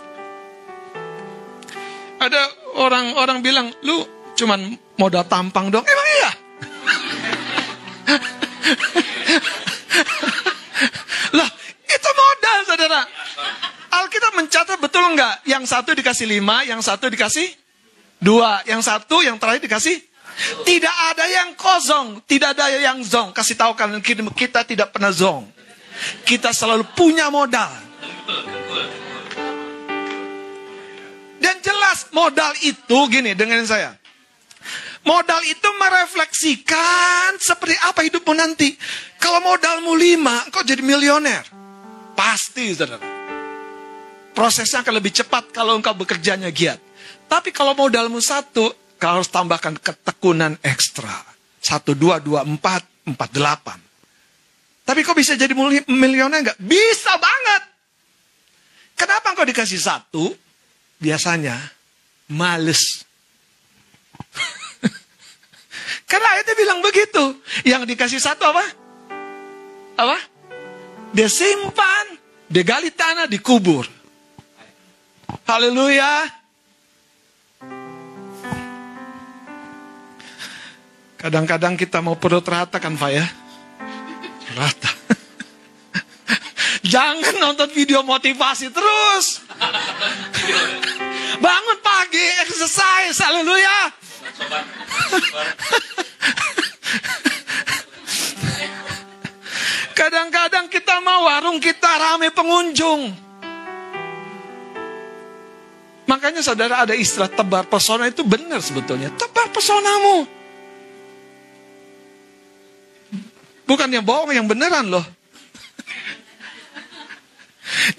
Ada 2.22 2.42
orang-orang 2.78 3.40
bilang, 3.42 3.68
lu 3.82 4.06
cuman 4.38 4.78
modal 5.00 5.26
tampang 5.26 5.74
dong. 5.74 5.82
Emang 5.82 6.08
iya? 6.22 6.32
Mencatat 14.38 14.78
betul 14.78 15.02
enggak? 15.02 15.42
Yang 15.50 15.74
satu 15.74 15.98
dikasih 15.98 16.30
lima, 16.30 16.62
yang 16.62 16.78
satu 16.86 17.10
dikasih 17.10 17.50
dua, 18.22 18.62
yang 18.70 18.86
satu, 18.86 19.26
yang 19.26 19.42
terakhir 19.42 19.66
dikasih 19.66 19.98
tidak 20.62 20.94
ada 21.14 21.26
yang 21.26 21.58
kosong, 21.58 22.22
tidak 22.30 22.54
ada 22.54 22.70
yang 22.78 23.02
zong. 23.02 23.34
Kasih 23.34 23.58
tahu 23.58 23.74
kalian 23.74 24.06
kita 24.06 24.62
tidak 24.62 24.94
pernah 24.94 25.10
zong. 25.10 25.50
Kita 26.22 26.54
selalu 26.54 26.86
punya 26.94 27.34
modal. 27.34 27.74
Dan 31.42 31.56
jelas 31.58 32.14
modal 32.14 32.54
itu 32.62 32.98
gini 33.10 33.34
dengan 33.34 33.66
saya. 33.66 33.98
Modal 35.02 35.42
itu 35.48 35.70
merefleksikan 35.80 37.40
seperti 37.42 37.74
apa 37.90 38.06
hidupmu 38.06 38.34
nanti. 38.38 38.78
Kalau 39.18 39.42
modalmu 39.42 39.96
lima, 39.98 40.46
kau 40.54 40.62
jadi 40.62 40.84
milioner. 40.84 41.48
Pasti, 42.14 42.76
saudara. 42.76 43.17
Prosesnya 44.38 44.86
akan 44.86 45.02
lebih 45.02 45.10
cepat 45.18 45.50
kalau 45.50 45.74
engkau 45.74 45.98
bekerjanya 45.98 46.54
giat. 46.54 46.78
Tapi 47.26 47.50
kalau 47.50 47.74
modalmu 47.74 48.22
satu, 48.22 48.70
kau 49.02 49.10
harus 49.10 49.34
tambahkan 49.34 49.82
ketekunan 49.82 50.62
ekstra. 50.62 51.26
Satu, 51.58 51.98
dua, 51.98 52.22
dua, 52.22 52.46
empat, 52.46 52.86
empat, 53.10 53.30
delapan. 53.34 53.82
Tapi 54.86 55.02
kau 55.02 55.18
bisa 55.18 55.34
jadi 55.34 55.58
milioner 55.90 56.46
enggak? 56.46 56.58
Bisa 56.62 57.18
banget. 57.18 57.66
Kenapa 58.94 59.34
engkau 59.34 59.42
dikasih 59.42 59.82
satu? 59.82 60.30
Biasanya 61.02 61.58
males 62.30 63.06
karena 66.10 66.28
ayatnya 66.38 66.56
bilang 66.62 66.80
begitu. 66.86 67.42
Yang 67.66 67.90
dikasih 67.90 68.22
satu 68.22 68.54
apa? 68.54 68.66
Apa? 69.98 70.18
Dia 71.10 71.26
simpan, 71.26 72.22
dia 72.46 72.62
gali 72.62 72.94
tanah, 72.94 73.26
dikubur. 73.26 73.97
Haleluya. 75.48 76.28
Kadang-kadang 81.16 81.80
kita 81.80 82.04
mau 82.04 82.20
perut 82.20 82.44
rata 82.44 82.84
kan 82.84 83.00
Pak 83.00 83.12
ya? 83.16 83.24
Rata. 84.60 84.92
Jangan 86.84 87.40
nonton 87.40 87.72
video 87.72 88.04
motivasi 88.04 88.76
terus. 88.76 89.40
Bangun 91.40 91.80
pagi, 91.80 92.26
exercise, 92.44 93.16
haleluya. 93.24 93.78
Kadang-kadang 99.96 100.68
kita 100.68 101.00
mau 101.00 101.32
warung 101.32 101.64
kita 101.64 101.88
rame 101.88 102.36
pengunjung. 102.36 103.27
Makanya 106.08 106.40
saudara 106.40 106.88
ada 106.88 106.96
istilah 106.96 107.28
tebar 107.28 107.68
pesona 107.68 108.08
itu 108.08 108.24
benar 108.24 108.64
sebetulnya. 108.64 109.12
Tebar 109.12 109.52
pesonamu. 109.52 110.24
Bukan 113.68 113.92
yang 113.92 114.08
bohong, 114.08 114.32
yang 114.32 114.48
beneran 114.48 114.88
loh. 114.88 115.04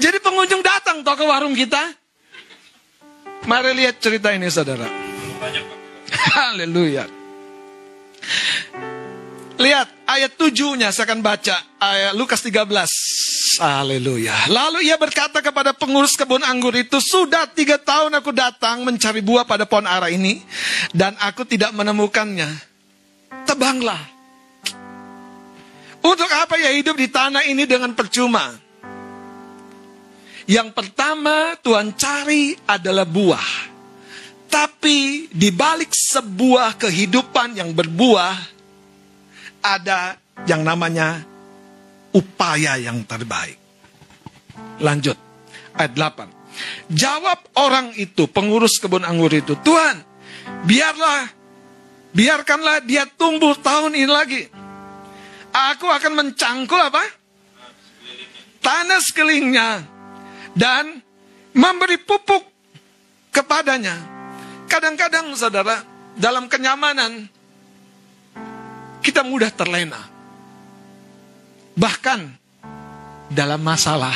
Jadi 0.02 0.16
pengunjung 0.24 0.64
datang 0.64 1.04
toh 1.04 1.12
ke 1.12 1.24
warung 1.28 1.52
kita. 1.52 1.92
Mari 3.44 3.76
lihat 3.76 4.00
cerita 4.00 4.32
ini 4.32 4.48
saudara. 4.48 4.88
Haleluya. 6.32 7.04
Lihat 9.60 9.88
ayat 10.08 10.32
tujuhnya 10.40 10.88
saya 10.94 11.12
akan 11.12 11.20
baca 11.20 11.60
ayat 11.76 12.16
Lukas 12.16 12.40
13. 12.40 12.56
Haleluya. 13.58 14.46
Lalu 14.46 14.86
ia 14.86 14.94
berkata 14.94 15.42
kepada 15.42 15.74
pengurus 15.74 16.14
kebun 16.14 16.46
anggur 16.46 16.70
itu, 16.78 17.02
sudah 17.02 17.50
tiga 17.50 17.74
tahun 17.74 18.14
aku 18.22 18.30
datang 18.30 18.86
mencari 18.86 19.18
buah 19.18 19.42
pada 19.42 19.66
pohon 19.66 19.82
ara 19.82 20.06
ini 20.14 20.38
dan 20.94 21.18
aku 21.18 21.42
tidak 21.42 21.74
menemukannya. 21.74 22.46
Tebanglah. 23.44 23.98
Untuk 25.98 26.30
apa 26.30 26.54
ya 26.54 26.70
hidup 26.70 26.94
di 26.94 27.10
tanah 27.10 27.42
ini 27.50 27.66
dengan 27.66 27.92
percuma? 27.98 28.54
Yang 30.48 30.68
pertama 30.72 31.58
Tuhan 31.60 31.92
cari 31.98 32.56
adalah 32.64 33.04
buah. 33.04 33.76
Tapi 34.48 35.28
di 35.28 35.52
balik 35.52 35.92
sebuah 35.92 36.80
kehidupan 36.80 37.60
yang 37.60 37.76
berbuah, 37.76 38.32
ada 39.60 40.16
yang 40.48 40.64
namanya 40.64 41.27
upaya 42.14 42.78
yang 42.80 43.04
terbaik. 43.04 43.58
Lanjut, 44.82 45.16
ayat 45.74 45.92
8. 45.94 46.90
Jawab 46.90 47.38
orang 47.58 47.94
itu, 47.94 48.26
pengurus 48.26 48.82
kebun 48.82 49.06
anggur 49.06 49.30
itu, 49.30 49.54
Tuhan, 49.62 50.02
biarlah, 50.66 51.30
biarkanlah 52.14 52.82
dia 52.82 53.06
tumbuh 53.06 53.54
tahun 53.58 53.94
ini 53.94 54.10
lagi. 54.10 54.42
Aku 55.48 55.86
akan 55.86 56.12
mencangkul 56.12 56.78
apa? 56.78 57.04
Tanah 58.58 59.00
sekelilingnya 59.00 59.86
dan 60.58 60.98
memberi 61.54 61.96
pupuk 62.02 62.42
kepadanya 63.30 64.18
Kadang-kadang 64.68 65.32
saudara, 65.32 65.80
dalam 66.12 66.44
kenyamanan, 66.44 67.24
kita 69.00 69.24
mudah 69.24 69.48
terlena. 69.48 70.17
Bahkan 71.78 72.20
dalam 73.30 73.62
masalah, 73.62 74.14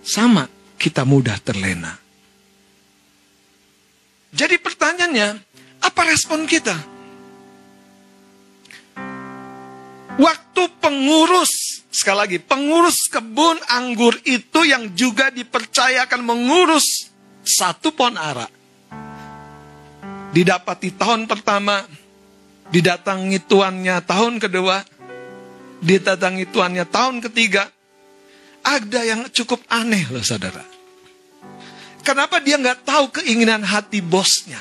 sama 0.00 0.48
kita 0.80 1.04
mudah 1.04 1.36
terlena. 1.44 1.92
Jadi 4.32 4.56
pertanyaannya, 4.56 5.28
apa 5.84 6.00
respon 6.08 6.48
kita? 6.48 6.76
Waktu 10.18 10.62
pengurus, 10.80 11.84
sekali 11.92 12.16
lagi, 12.16 12.38
pengurus 12.40 13.12
kebun 13.12 13.60
anggur 13.68 14.16
itu 14.24 14.64
yang 14.64 14.90
juga 14.96 15.28
dipercayakan 15.28 16.24
mengurus 16.24 17.12
satu 17.44 17.92
pohon 17.92 18.16
arak 18.16 18.58
didapati 20.32 20.92
tahun 20.92 21.24
pertama, 21.24 21.84
didatangi 22.68 23.38
tuannya 23.48 23.96
tahun 24.04 24.36
kedua, 24.42 24.84
didatangi 25.82 26.48
tuannya 26.50 26.84
tahun 26.88 27.22
ketiga. 27.30 27.68
Ada 28.62 29.00
yang 29.06 29.20
cukup 29.32 29.62
aneh 29.70 30.04
loh 30.10 30.22
saudara. 30.22 30.60
Kenapa 32.02 32.40
dia 32.42 32.58
nggak 32.58 32.84
tahu 32.84 33.22
keinginan 33.22 33.64
hati 33.64 34.02
bosnya? 34.02 34.60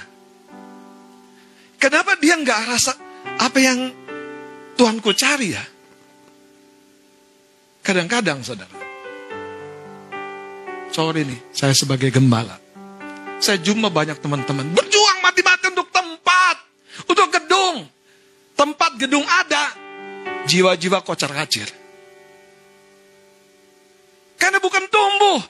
Kenapa 1.77 2.17
dia 2.17 2.35
nggak 2.37 2.61
rasa 2.67 2.93
apa 3.37 3.57
yang 3.61 3.79
Tuanku 4.77 5.09
cari 5.17 5.57
ya? 5.57 5.65
Kadang-kadang 7.81 8.45
saudara. 8.45 8.77
Sorry 10.93 11.25
nih, 11.25 11.41
saya 11.49 11.73
sebagai 11.73 12.13
gembala. 12.13 12.61
Saya 13.41 13.57
jumpa 13.57 13.89
banyak 13.89 14.21
teman-teman 14.21 14.69
berjuang 14.77 15.19
mati-mati 15.25 15.73
untuk 15.73 15.89
tempat, 15.89 16.57
untuk 17.09 17.27
gedung. 17.33 17.89
Tempat 18.53 19.01
gedung 19.01 19.25
ada, 19.25 19.73
jiwa-jiwa 20.47 21.03
kocar 21.03 21.29
kacir. 21.35 21.67
Karena 24.39 24.57
bukan 24.63 24.83
tumbuh. 24.87 25.41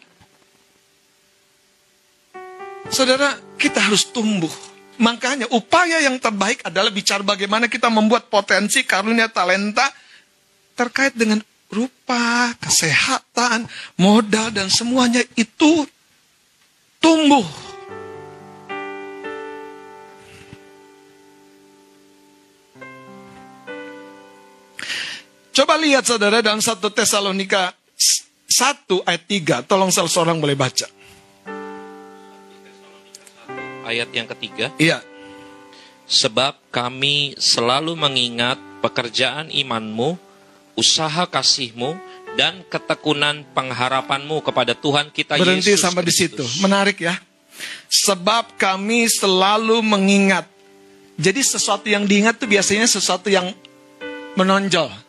Saudara, 2.89 3.37
kita 3.61 3.77
harus 3.77 4.09
tumbuh. 4.09 4.51
Makanya 4.97 5.45
upaya 5.53 6.01
yang 6.01 6.17
terbaik 6.17 6.65
adalah 6.65 6.89
bicara 6.89 7.21
bagaimana 7.21 7.69
kita 7.69 7.93
membuat 7.93 8.33
potensi 8.33 8.81
karunia 8.81 9.29
talenta 9.29 9.85
terkait 10.73 11.13
dengan 11.13 11.37
rupa, 11.69 12.57
kesehatan, 12.57 13.69
modal, 14.01 14.49
dan 14.49 14.71
semuanya 14.73 15.21
itu 15.37 15.85
bertumbuh. 17.07 17.45
Coba 25.57 25.73
lihat 25.73 26.05
saudara 26.05 26.37
dalam 26.45 26.61
satu 26.61 26.93
Tesalonika 26.93 27.73
1 28.45 29.09
ayat 29.09 29.23
3. 29.65 29.65
Tolong 29.65 29.89
salah 29.89 30.05
seorang 30.05 30.37
boleh 30.37 30.53
baca. 30.53 30.85
Ayat 33.81 34.05
yang 34.13 34.29
ketiga. 34.37 34.69
Iya. 34.77 35.01
Sebab 36.05 36.61
kami 36.69 37.33
selalu 37.41 37.97
mengingat 37.97 38.61
pekerjaan 38.85 39.49
imanmu, 39.49 40.21
usaha 40.77 41.25
kasihmu, 41.25 41.97
dan 42.37 42.61
ketekunan 42.69 43.41
pengharapanmu 43.57 44.45
kepada 44.45 44.77
Tuhan 44.77 45.09
kita 45.09 45.41
Berhenti 45.41 45.73
Yesus 45.73 45.81
sampai 45.81 46.05
di 46.05 46.13
situ. 46.13 46.45
Menarik 46.61 47.01
ya. 47.01 47.17
Sebab 47.89 48.61
kami 48.61 49.09
selalu 49.09 49.81
mengingat. 49.81 50.45
Jadi 51.17 51.41
sesuatu 51.41 51.89
yang 51.89 52.05
diingat 52.05 52.37
itu 52.37 52.45
biasanya 52.45 52.85
sesuatu 52.85 53.33
yang 53.33 53.49
menonjol. 54.37 55.06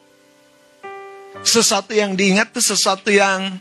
Sesuatu 1.46 1.96
yang 1.96 2.12
diingat 2.14 2.52
itu 2.52 2.60
sesuatu 2.74 3.08
yang 3.08 3.56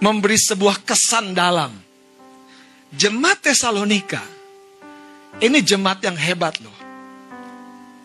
memberi 0.00 0.36
sebuah 0.36 0.82
kesan 0.82 1.36
dalam. 1.36 1.70
Jemaat 2.90 3.46
Tesalonika 3.46 4.40
ini 5.38 5.62
jemaat 5.62 6.02
yang 6.02 6.18
hebat 6.18 6.58
loh. 6.58 6.74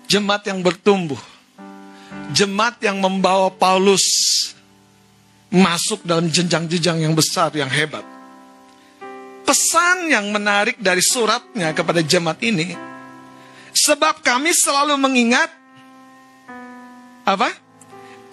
Jemaat 0.06 0.46
yang 0.46 0.62
bertumbuh. 0.62 1.20
Jemaat 2.30 2.78
yang 2.86 3.02
membawa 3.02 3.50
Paulus 3.50 4.06
masuk 5.50 6.06
dalam 6.06 6.30
jenjang-jenjang 6.30 7.02
yang 7.02 7.14
besar, 7.18 7.50
yang 7.58 7.72
hebat. 7.72 8.06
Pesan 9.46 10.10
yang 10.10 10.30
menarik 10.30 10.78
dari 10.82 11.02
suratnya 11.02 11.74
kepada 11.74 12.02
jemaat 12.02 12.42
ini, 12.42 12.74
sebab 13.74 14.26
kami 14.26 14.50
selalu 14.52 14.98
mengingat 14.98 15.54
apa? 17.26 17.65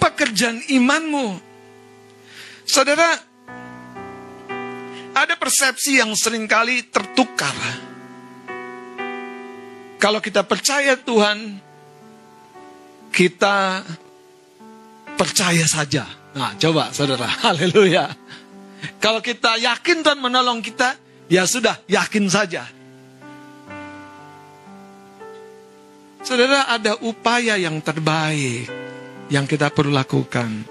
Pekerjaan 0.02 0.58
imanmu. 0.66 1.38
Saudara, 2.66 3.14
ada 5.14 5.34
persepsi 5.38 6.02
yang 6.02 6.10
sering 6.18 6.50
kali 6.50 6.82
tertukar. 6.90 7.54
Kalau 10.02 10.18
kita 10.18 10.42
percaya 10.42 10.98
Tuhan, 10.98 11.62
kita 13.14 13.86
percaya 15.14 15.62
saja. 15.70 16.02
Nah, 16.34 16.58
coba 16.58 16.90
saudara, 16.90 17.30
haleluya. 17.46 18.10
Kalau 18.98 19.22
kita 19.22 19.54
yakin 19.62 20.02
Tuhan 20.02 20.18
menolong 20.18 20.58
kita, 20.58 20.98
ya 21.30 21.46
sudah, 21.46 21.78
yakin 21.86 22.26
saja. 22.26 22.66
Saudara, 26.26 26.66
ada 26.66 26.98
upaya 27.06 27.54
yang 27.54 27.78
terbaik 27.78 28.81
yang 29.32 29.48
kita 29.48 29.72
perlu 29.72 29.96
lakukan. 29.96 30.68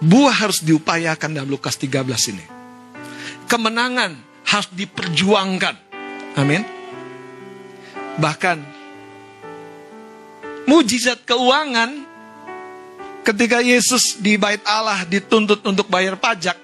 Buah 0.00 0.36
harus 0.46 0.62
diupayakan 0.62 1.34
dalam 1.34 1.50
Lukas 1.50 1.74
13 1.74 2.06
ini. 2.30 2.44
Kemenangan 3.50 4.14
harus 4.46 4.70
diperjuangkan. 4.70 5.74
Amin. 6.38 6.62
Bahkan 8.16 8.58
mujizat 10.70 11.26
keuangan 11.26 12.06
ketika 13.26 13.58
Yesus 13.58 14.22
di 14.22 14.38
bait 14.38 14.62
Allah 14.64 15.02
dituntut 15.02 15.66
untuk 15.66 15.90
bayar 15.90 16.14
pajak, 16.14 16.54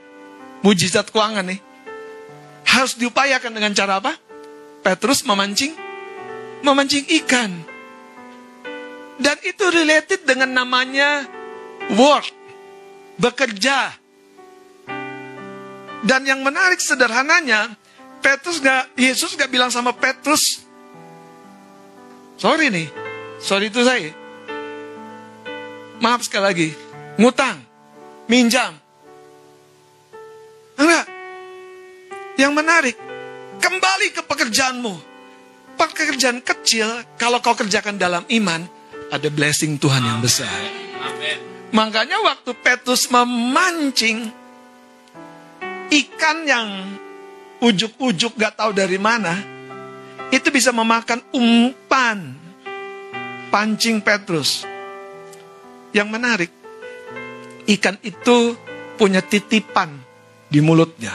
mujizat 0.63 1.11
keuangan 1.11 1.43
nih 1.43 1.61
harus 2.71 2.95
diupayakan 2.95 3.51
dengan 3.51 3.75
cara 3.75 3.99
apa? 3.99 4.15
Petrus 4.81 5.27
memancing 5.27 5.75
memancing 6.63 7.05
ikan. 7.21 7.76
Dan 9.17 9.37
itu 9.45 9.65
related 9.73 10.29
dengan 10.29 10.53
namanya 10.53 11.25
work, 11.97 12.29
bekerja. 13.17 13.97
Dan 16.05 16.23
yang 16.29 16.45
menarik 16.45 16.79
sederhananya, 16.79 17.73
Petrus 18.21 18.61
gak, 18.61 18.93
Yesus 18.95 19.33
gak 19.35 19.49
bilang 19.49 19.73
sama 19.73 19.97
Petrus, 19.97 20.61
sorry 22.37 22.69
nih, 22.69 22.89
sorry 23.41 23.73
itu 23.73 23.81
saya. 23.81 24.13
Maaf 25.97 26.21
sekali 26.29 26.45
lagi, 26.45 26.69
ngutang, 27.17 27.57
minjam. 28.29 28.77
Enggak. 30.77 31.09
Yang 32.37 32.53
menarik, 32.53 32.97
kembali 33.65 34.07
ke 34.13 34.21
pekerjaanmu. 34.29 34.95
Pekerjaan 35.81 36.45
kecil, 36.45 36.89
kalau 37.17 37.41
kau 37.41 37.57
kerjakan 37.57 37.97
dalam 37.97 38.25
iman, 38.29 38.69
ada 39.11 39.29
blessing 39.31 39.79
Tuhan 39.79 40.03
yang 40.03 40.21
besar. 40.23 40.51
Makanya 41.75 42.23
waktu 42.23 42.55
Petrus 42.63 43.11
memancing 43.11 44.31
ikan 45.91 46.39
yang 46.47 46.69
ujuk-ujuk 47.61 48.39
gak 48.39 48.59
tahu 48.59 48.71
dari 48.73 48.97
mana, 48.97 49.35
itu 50.31 50.49
bisa 50.51 50.71
memakan 50.71 51.23
umpan 51.35 52.35
pancing 53.51 54.03
Petrus. 54.03 54.65
Yang 55.95 56.09
menarik, 56.13 56.51
ikan 57.67 57.97
itu 58.05 58.55
punya 58.97 59.21
titipan 59.21 59.97
di 60.47 60.61
mulutnya. 60.63 61.15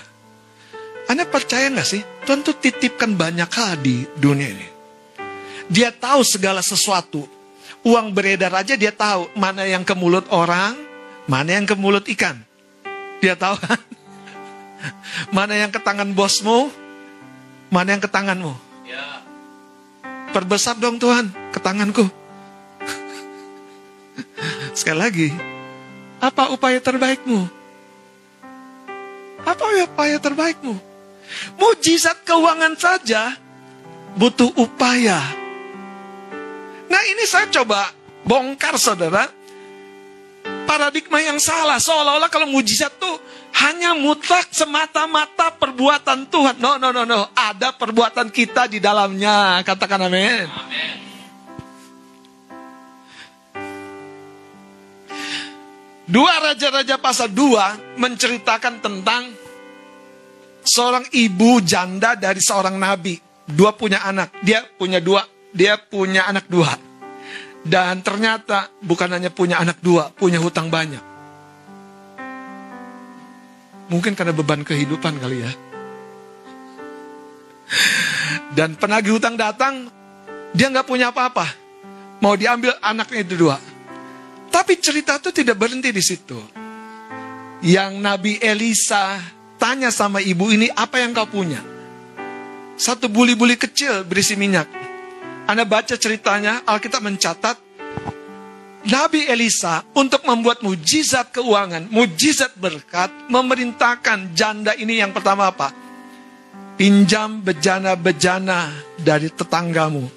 Anda 1.07 1.27
percaya 1.27 1.67
gak 1.71 1.87
sih? 1.87 2.01
Tuhan 2.23 2.45
tuh 2.45 2.55
titipkan 2.55 3.17
banyak 3.17 3.49
hal 3.51 3.81
di 3.81 4.05
dunia 4.15 4.47
ini. 4.47 4.67
Dia 5.71 5.91
tahu 5.91 6.23
segala 6.23 6.59
sesuatu. 6.59 7.40
Uang 7.81 8.13
beredar 8.13 8.53
aja 8.53 8.77
dia 8.77 8.93
tahu 8.93 9.25
mana 9.33 9.65
yang 9.65 9.81
ke 9.81 9.97
mulut 9.97 10.29
orang, 10.29 10.77
mana 11.25 11.57
yang 11.57 11.65
ke 11.65 11.73
mulut 11.73 12.05
ikan. 12.13 12.37
Dia 13.21 13.33
tahu 13.33 13.57
kan? 13.57 13.79
Mana 15.37 15.53
yang 15.53 15.69
ke 15.69 15.77
tangan 15.77 16.09
bosmu, 16.17 16.73
mana 17.69 17.93
yang 17.93 18.01
ke 18.01 18.09
tanganmu. 18.09 18.49
Ya. 18.89 19.21
Perbesar 20.33 20.73
dong 20.81 20.97
Tuhan 20.97 21.29
ke 21.53 21.61
tanganku. 21.61 22.09
Sekali 24.77 24.97
lagi, 24.97 25.29
apa 26.17 26.49
upaya 26.49 26.81
terbaikmu? 26.81 27.45
Apa 29.45 29.63
upaya 29.85 30.17
terbaikmu? 30.17 30.73
Mujizat 31.61 32.25
keuangan 32.25 32.73
saja 32.73 33.37
butuh 34.17 34.49
upaya. 34.57 35.40
Nah 36.91 37.01
ini 37.07 37.23
saya 37.23 37.47
coba 37.47 37.87
bongkar 38.27 38.75
saudara. 38.75 39.31
Paradigma 40.67 41.23
yang 41.23 41.39
salah. 41.39 41.79
Seolah-olah 41.79 42.27
kalau 42.27 42.51
mujizat 42.51 42.91
tuh 42.99 43.15
hanya 43.63 43.95
mutlak 43.95 44.51
semata-mata 44.51 45.55
perbuatan 45.55 46.27
Tuhan. 46.27 46.59
No, 46.59 46.75
no, 46.75 46.91
no, 46.91 47.07
no. 47.07 47.31
Ada 47.31 47.75
perbuatan 47.75 48.27
kita 48.27 48.67
di 48.67 48.83
dalamnya. 48.83 49.63
Katakan 49.63 50.11
amin. 50.11 50.47
Dua 56.11 56.33
Raja-Raja 56.43 56.99
pasal 56.99 57.31
2 57.31 57.95
menceritakan 57.95 58.83
tentang 58.83 59.31
seorang 60.67 61.07
ibu 61.15 61.63
janda 61.63 62.19
dari 62.19 62.43
seorang 62.43 62.75
nabi. 62.75 63.15
Dua 63.47 63.71
punya 63.71 64.03
anak. 64.03 64.35
Dia 64.43 64.63
punya 64.75 64.99
dua. 64.99 65.23
Dia 65.51 65.75
punya 65.75 66.27
anak 66.27 66.47
dua. 66.47 66.71
Dan 67.61 68.01
ternyata 68.01 68.73
bukan 68.81 69.13
hanya 69.13 69.29
punya 69.29 69.61
anak 69.61 69.77
dua, 69.83 70.09
punya 70.09 70.41
hutang 70.41 70.73
banyak. 70.73 71.03
Mungkin 73.91 74.15
karena 74.15 74.33
beban 74.33 74.63
kehidupan 74.65 75.19
kali 75.19 75.45
ya. 75.45 75.51
Dan 78.51 78.75
penagih 78.75 79.15
hutang 79.15 79.37
datang, 79.37 79.87
dia 80.55 80.67
nggak 80.71 80.87
punya 80.87 81.13
apa-apa. 81.13 81.47
Mau 82.23 82.33
diambil 82.33 82.75
anaknya 82.81 83.21
itu 83.23 83.35
dua. 83.35 83.57
Tapi 84.51 84.79
cerita 84.81 85.21
itu 85.21 85.31
tidak 85.31 85.55
berhenti 85.55 85.93
di 85.93 86.03
situ. 86.03 86.39
Yang 87.61 87.91
Nabi 88.01 88.33
Elisa 88.41 89.21
tanya 89.61 89.93
sama 89.93 90.19
ibu 90.19 90.49
ini, 90.49 90.67
apa 90.73 90.97
yang 90.97 91.13
kau 91.13 91.29
punya? 91.29 91.61
Satu 92.75 93.05
buli-buli 93.05 93.55
kecil 93.55 94.01
berisi 94.03 94.33
minyak. 94.33 94.80
Anda 95.49 95.65
baca 95.65 95.95
ceritanya, 95.97 96.61
Alkitab 96.63 97.01
mencatat, 97.01 97.57
Nabi 98.81 99.29
Elisa 99.29 99.85
untuk 99.93 100.25
membuat 100.25 100.65
mujizat 100.65 101.29
keuangan, 101.29 101.85
mujizat 101.93 102.57
berkat, 102.57 103.13
memerintahkan 103.29 104.33
janda 104.33 104.73
ini 104.73 104.97
yang 104.97 105.13
pertama 105.13 105.53
apa? 105.53 105.69
Pinjam 106.81 107.45
bejana-bejana 107.45 108.73
dari 108.97 109.29
tetanggamu. 109.29 110.09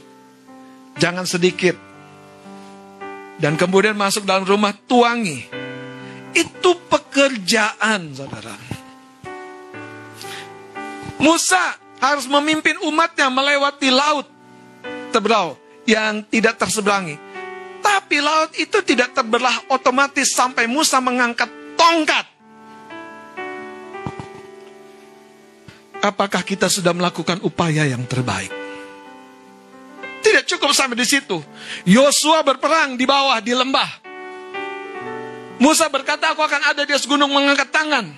Jangan 0.97 1.29
sedikit. 1.29 1.77
Dan 3.37 3.61
kemudian 3.61 3.99
masuk 3.99 4.25
dalam 4.25 4.49
rumah 4.49 4.73
tuangi. 4.73 5.45
Itu 6.33 6.81
pekerjaan, 6.89 8.17
saudara. 8.17 8.57
Musa 11.21 11.77
harus 12.01 12.25
memimpin 12.25 12.81
umatnya 12.81 13.29
melewati 13.29 13.93
laut 13.93 14.34
teberau 15.15 15.55
yang 15.87 16.27
tidak 16.27 16.59
terseberangi. 16.59 17.15
Tapi 17.79 18.19
laut 18.19 18.51
itu 18.59 18.83
tidak 18.83 19.15
terbelah 19.15 19.71
otomatis 19.71 20.35
sampai 20.35 20.67
Musa 20.67 20.99
mengangkat 20.99 21.47
tongkat. 21.79 22.27
Apakah 26.03 26.43
kita 26.45 26.69
sudah 26.69 26.93
melakukan 26.93 27.41
upaya 27.47 27.87
yang 27.87 28.03
terbaik? 28.05 28.53
Tidak 30.25 30.45
cukup 30.49 30.73
sampai 30.73 30.97
di 30.97 31.07
situ. 31.07 31.41
Yosua 31.85 32.41
berperang 32.45 32.97
di 32.97 33.05
bawah 33.05 33.41
di 33.41 33.53
lembah. 33.53 34.05
Musa 35.61 35.89
berkata, 35.89 36.33
aku 36.33 36.45
akan 36.45 36.73
ada 36.75 36.83
di 36.85 36.93
atas 36.93 37.09
gunung 37.09 37.33
mengangkat 37.33 37.69
tangan. 37.73 38.09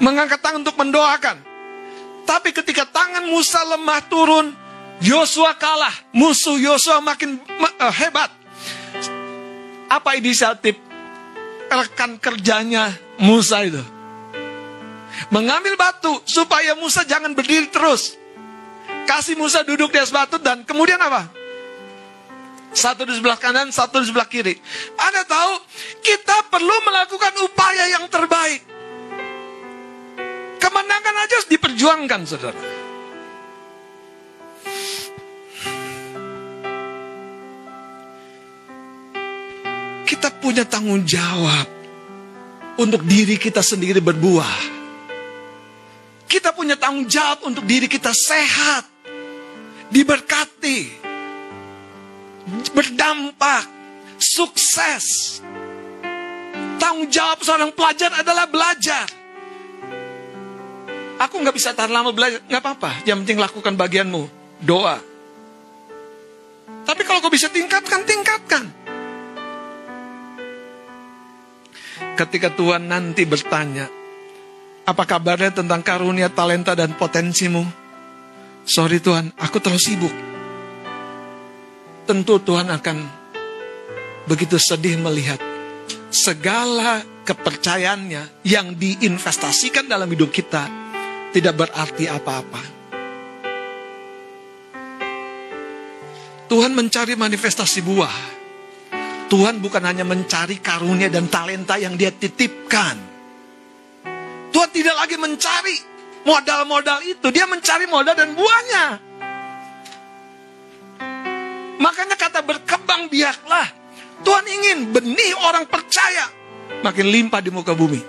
Mengangkat 0.00 0.40
tangan 0.40 0.60
untuk 0.64 0.76
mendoakan. 0.76 1.36
Tapi 2.28 2.52
ketika 2.52 2.84
tangan 2.88 3.24
Musa 3.28 3.60
lemah 3.64 4.00
turun, 4.08 4.52
Yosua 5.00 5.56
kalah. 5.56 5.92
Musuh 6.12 6.56
Yosua 6.56 7.04
makin 7.04 7.40
uh, 7.80 7.94
hebat. 7.94 8.32
Apa 9.86 10.18
inisiatif 10.18 10.74
rekan 11.70 12.18
kerjanya 12.18 12.90
Musa 13.22 13.62
itu? 13.62 13.82
Mengambil 15.30 15.74
batu 15.78 16.22
supaya 16.26 16.76
Musa 16.76 17.02
jangan 17.06 17.32
berdiri 17.32 17.70
terus. 17.70 18.18
Kasih 19.06 19.38
Musa 19.38 19.62
duduk 19.62 19.94
di 19.94 19.98
atas 19.98 20.10
batu 20.10 20.38
dan 20.42 20.66
kemudian 20.66 20.98
apa? 20.98 21.30
Satu 22.76 23.08
di 23.08 23.16
sebelah 23.16 23.40
kanan, 23.40 23.72
satu 23.72 24.04
di 24.04 24.12
sebelah 24.12 24.28
kiri. 24.28 24.52
Anda 25.00 25.24
tahu, 25.24 25.52
kita 26.04 26.52
perlu 26.52 26.76
melakukan 26.84 27.32
upaya 27.40 27.88
yang 27.88 28.04
terbaik. 28.12 28.60
Kemenangan 30.60 31.14
aja 31.24 31.34
harus 31.40 31.48
diperjuangkan, 31.48 32.20
saudara. 32.28 32.75
Punya 40.56 40.72
tanggung 40.72 41.04
jawab 41.04 41.68
untuk 42.80 43.04
diri 43.04 43.36
kita 43.36 43.60
sendiri 43.60 44.00
berbuah. 44.00 44.72
Kita 46.24 46.56
punya 46.56 46.80
tanggung 46.80 47.04
jawab 47.04 47.44
untuk 47.44 47.68
diri 47.68 47.84
kita 47.84 48.08
sehat, 48.16 48.88
diberkati, 49.92 50.96
berdampak, 52.72 53.68
sukses. 54.16 55.36
Tanggung 56.80 57.12
jawab 57.12 57.36
seorang 57.44 57.76
pelajar 57.76 58.16
adalah 58.16 58.48
belajar. 58.48 59.04
Aku 61.20 61.36
nggak 61.36 61.52
bisa 61.52 61.76
tahan 61.76 61.92
lama 61.92 62.16
belajar, 62.16 62.40
nggak 62.48 62.62
apa-apa. 62.64 63.04
Yang 63.04 63.28
penting 63.28 63.44
lakukan 63.44 63.76
bagianmu, 63.76 64.24
doa. 64.64 65.04
Tapi 66.88 67.02
kalau 67.04 67.20
kau 67.20 67.28
bisa 67.28 67.52
tingkatkan, 67.52 68.08
tingkatkan. 68.08 68.85
Ketika 72.16 72.48
Tuhan 72.48 72.88
nanti 72.88 73.28
bertanya, 73.28 73.86
apa 74.88 75.04
kabarnya 75.04 75.52
tentang 75.52 75.84
karunia, 75.84 76.32
talenta, 76.32 76.72
dan 76.72 76.96
potensimu? 76.96 77.60
Sorry 78.64 78.98
Tuhan, 78.98 79.36
aku 79.36 79.60
terlalu 79.60 79.82
sibuk 79.84 80.14
tentu 82.06 82.38
Tuhan 82.38 82.70
akan 82.70 82.96
begitu 84.30 84.56
sedih 84.56 84.94
melihat 85.02 85.42
segala 86.08 87.02
kepercayaannya 87.26 88.46
yang 88.46 88.78
diinvestasikan 88.78 89.90
dalam 89.90 90.06
hidup 90.06 90.30
kita 90.30 90.70
tidak 91.34 91.66
berarti 91.66 92.06
apa-apa. 92.06 92.62
Tuhan 96.46 96.78
mencari 96.78 97.18
manifestasi 97.18 97.82
buah. 97.82 98.35
Tuhan 99.26 99.58
bukan 99.58 99.82
hanya 99.82 100.06
mencari 100.06 100.62
karunia 100.62 101.10
dan 101.10 101.26
talenta 101.26 101.74
yang 101.74 101.98
dia 101.98 102.14
titipkan. 102.14 102.94
Tuhan 104.54 104.70
tidak 104.70 104.94
lagi 104.94 105.16
mencari 105.18 105.76
modal-modal 106.22 107.02
itu. 107.02 107.26
Dia 107.34 107.50
mencari 107.50 107.90
modal 107.90 108.14
dan 108.14 108.32
buahnya. 108.38 108.84
Makanya 111.82 112.16
kata 112.16 112.40
berkembang 112.46 113.10
biaklah. 113.10 113.66
Tuhan 114.22 114.46
ingin 114.48 114.78
benih 114.94 115.36
orang 115.44 115.68
percaya 115.68 116.32
makin 116.80 117.06
limpah 117.10 117.42
di 117.42 117.50
muka 117.52 117.76
bumi. 117.76 118.00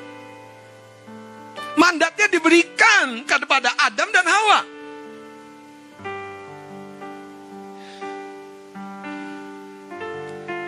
Mandatnya 1.77 2.31
diberikan 2.31 3.21
kepada 3.27 3.73
Adam 3.75 4.09
dan 4.09 4.25
Hawa. 4.25 4.76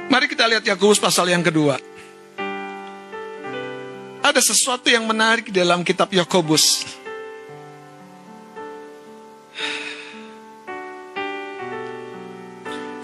Mari 0.09 0.25
kita 0.25 0.49
lihat 0.49 0.65
Yakobus 0.65 0.97
pasal 0.97 1.29
yang 1.29 1.45
kedua. 1.45 1.77
Ada 4.25 4.41
sesuatu 4.41 4.89
yang 4.89 5.05
menarik 5.05 5.53
dalam 5.53 5.85
kitab 5.85 6.09
Yakobus. 6.09 6.81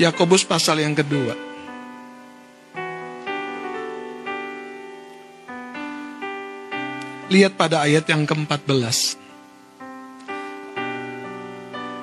Yakobus 0.02 0.42
pasal 0.50 0.82
yang 0.82 0.98
kedua. 0.98 1.38
Lihat 7.30 7.54
pada 7.54 7.86
ayat 7.86 8.10
yang 8.10 8.26
ke-14. 8.26 9.22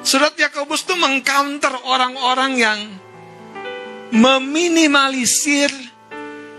Surat 0.07 0.35
Yakobus 0.39 0.87
itu 0.87 0.95
mengcounter 0.95 1.75
orang-orang 1.91 2.53
yang 2.55 2.79
meminimalisir 4.13 5.73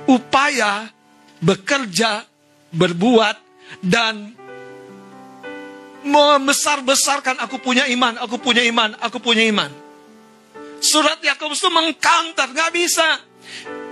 upaya 0.10 0.90
bekerja, 1.40 2.26
berbuat, 2.74 3.38
dan 3.80 4.34
membesar-besarkan 6.04 7.40
aku 7.40 7.62
punya 7.62 7.88
iman, 7.88 8.20
aku 8.20 8.42
punya 8.42 8.66
iman, 8.68 8.98
aku 9.00 9.22
punya 9.24 9.46
iman. 9.48 9.72
Surat 10.84 11.24
Yakobus 11.24 11.64
itu 11.64 11.72
mengkantar, 11.72 12.52
nggak 12.52 12.72
bisa. 12.76 13.08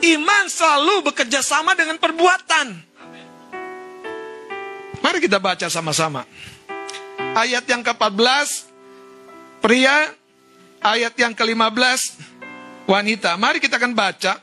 Iman 0.04 0.52
selalu 0.52 1.13
bekerja 1.13 1.39
sama 1.39 1.71
dengan 1.71 1.95
perbuatan. 1.95 2.67
Mari 5.00 5.17
kita 5.24 5.39
baca 5.39 5.71
sama-sama. 5.71 6.28
Ayat 7.32 7.63
yang 7.63 7.80
ke-14, 7.80 8.67
pria. 9.63 10.12
Ayat 10.82 11.13
yang 11.13 11.38
ke-15, 11.38 12.31
wanita. 12.86 13.38
Mari 13.38 13.58
kita 13.62 13.78
akan 13.78 13.94
baca 13.94 14.39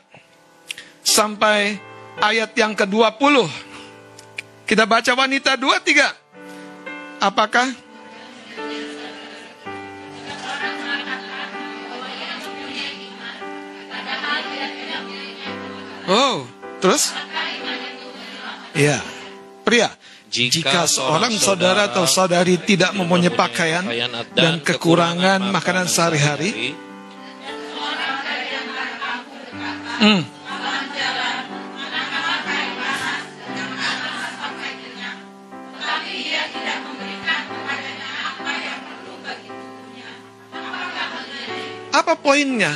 sampai 1.03 1.79
ayat 2.19 2.51
yang 2.55 2.75
ke-20. 2.75 3.35
Kita 4.67 4.83
baca 4.85 5.11
wanita 5.17 5.57
2, 5.57 5.65
3. 5.81 6.13
Apakah 7.19 7.67
Oh, 16.09 16.41
terus? 16.81 17.13
Ya, 18.73 18.97
pria. 19.61 19.93
Jika, 20.29 20.89
seorang 20.89 21.33
saudara 21.37 21.89
atau 21.89 22.09
saudari 22.09 22.57
tidak 22.61 22.97
mempunyai 22.97 23.33
pakaian 23.33 23.85
dan 24.33 24.61
kekurangan 24.61 25.41
makanan 25.53 25.85
sehari-hari, 25.85 26.73
hmm. 29.99 30.39
apa 42.09 42.17
poinnya? 42.17 42.73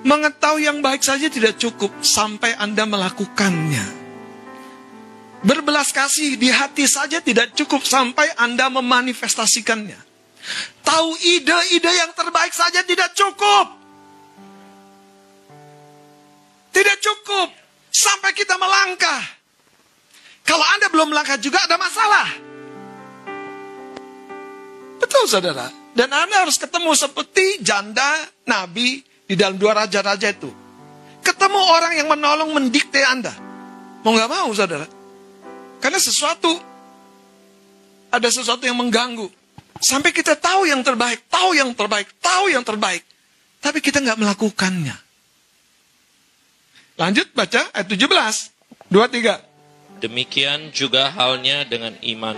Mengetahui 0.00 0.64
yang 0.64 0.80
baik 0.80 1.04
saja 1.04 1.28
tidak 1.28 1.60
cukup 1.60 1.92
sampai 2.00 2.56
Anda 2.56 2.88
melakukannya. 2.88 3.84
Berbelas 5.44 5.92
kasih 5.92 6.40
di 6.40 6.48
hati 6.48 6.88
saja 6.88 7.20
tidak 7.20 7.52
cukup 7.52 7.84
sampai 7.84 8.32
Anda 8.40 8.72
memanifestasikannya. 8.72 10.00
Tahu 10.82 11.10
ide-ide 11.20 11.92
yang 11.92 12.16
terbaik 12.16 12.54
saja 12.54 12.80
tidak 12.86 13.12
cukup. 13.12 13.77
Tidak 16.72 16.96
cukup 17.02 17.48
sampai 17.90 18.30
kita 18.36 18.54
melangkah. 18.60 19.22
Kalau 20.46 20.64
Anda 20.76 20.88
belum 20.88 21.12
melangkah 21.12 21.36
juga 21.36 21.60
ada 21.64 21.76
masalah. 21.76 22.28
Betul 24.98 25.24
saudara. 25.28 25.68
Dan 25.92 26.14
Anda 26.14 26.46
harus 26.46 26.56
ketemu 26.56 26.94
seperti 26.94 27.58
janda 27.58 28.28
Nabi 28.46 29.02
di 29.02 29.34
dalam 29.34 29.58
dua 29.58 29.84
raja-raja 29.84 30.30
itu. 30.30 30.48
Ketemu 31.20 31.60
orang 31.60 31.92
yang 31.98 32.08
menolong 32.08 32.54
mendikte 32.54 33.02
Anda. 33.02 33.34
Mau 34.06 34.14
nggak 34.14 34.30
mau, 34.30 34.48
saudara. 34.54 34.86
Karena 35.82 35.98
sesuatu, 35.98 36.54
ada 38.08 38.28
sesuatu 38.30 38.62
yang 38.62 38.78
mengganggu. 38.78 39.26
Sampai 39.78 40.10
kita 40.10 40.34
tahu 40.34 40.66
yang 40.66 40.82
terbaik, 40.82 41.26
tahu 41.30 41.54
yang 41.54 41.70
terbaik, 41.74 42.08
tahu 42.18 42.50
yang 42.50 42.64
terbaik. 42.66 43.02
Tapi 43.58 43.78
kita 43.82 44.02
nggak 44.02 44.18
melakukannya. 44.18 45.07
Lanjut 46.98 47.30
baca 47.30 47.62
ayat 47.70 47.86
17. 47.86 48.90
23. 48.90 50.02
Demikian 50.02 50.74
juga 50.74 51.06
halnya 51.14 51.62
dengan 51.62 51.94
iman. 52.02 52.34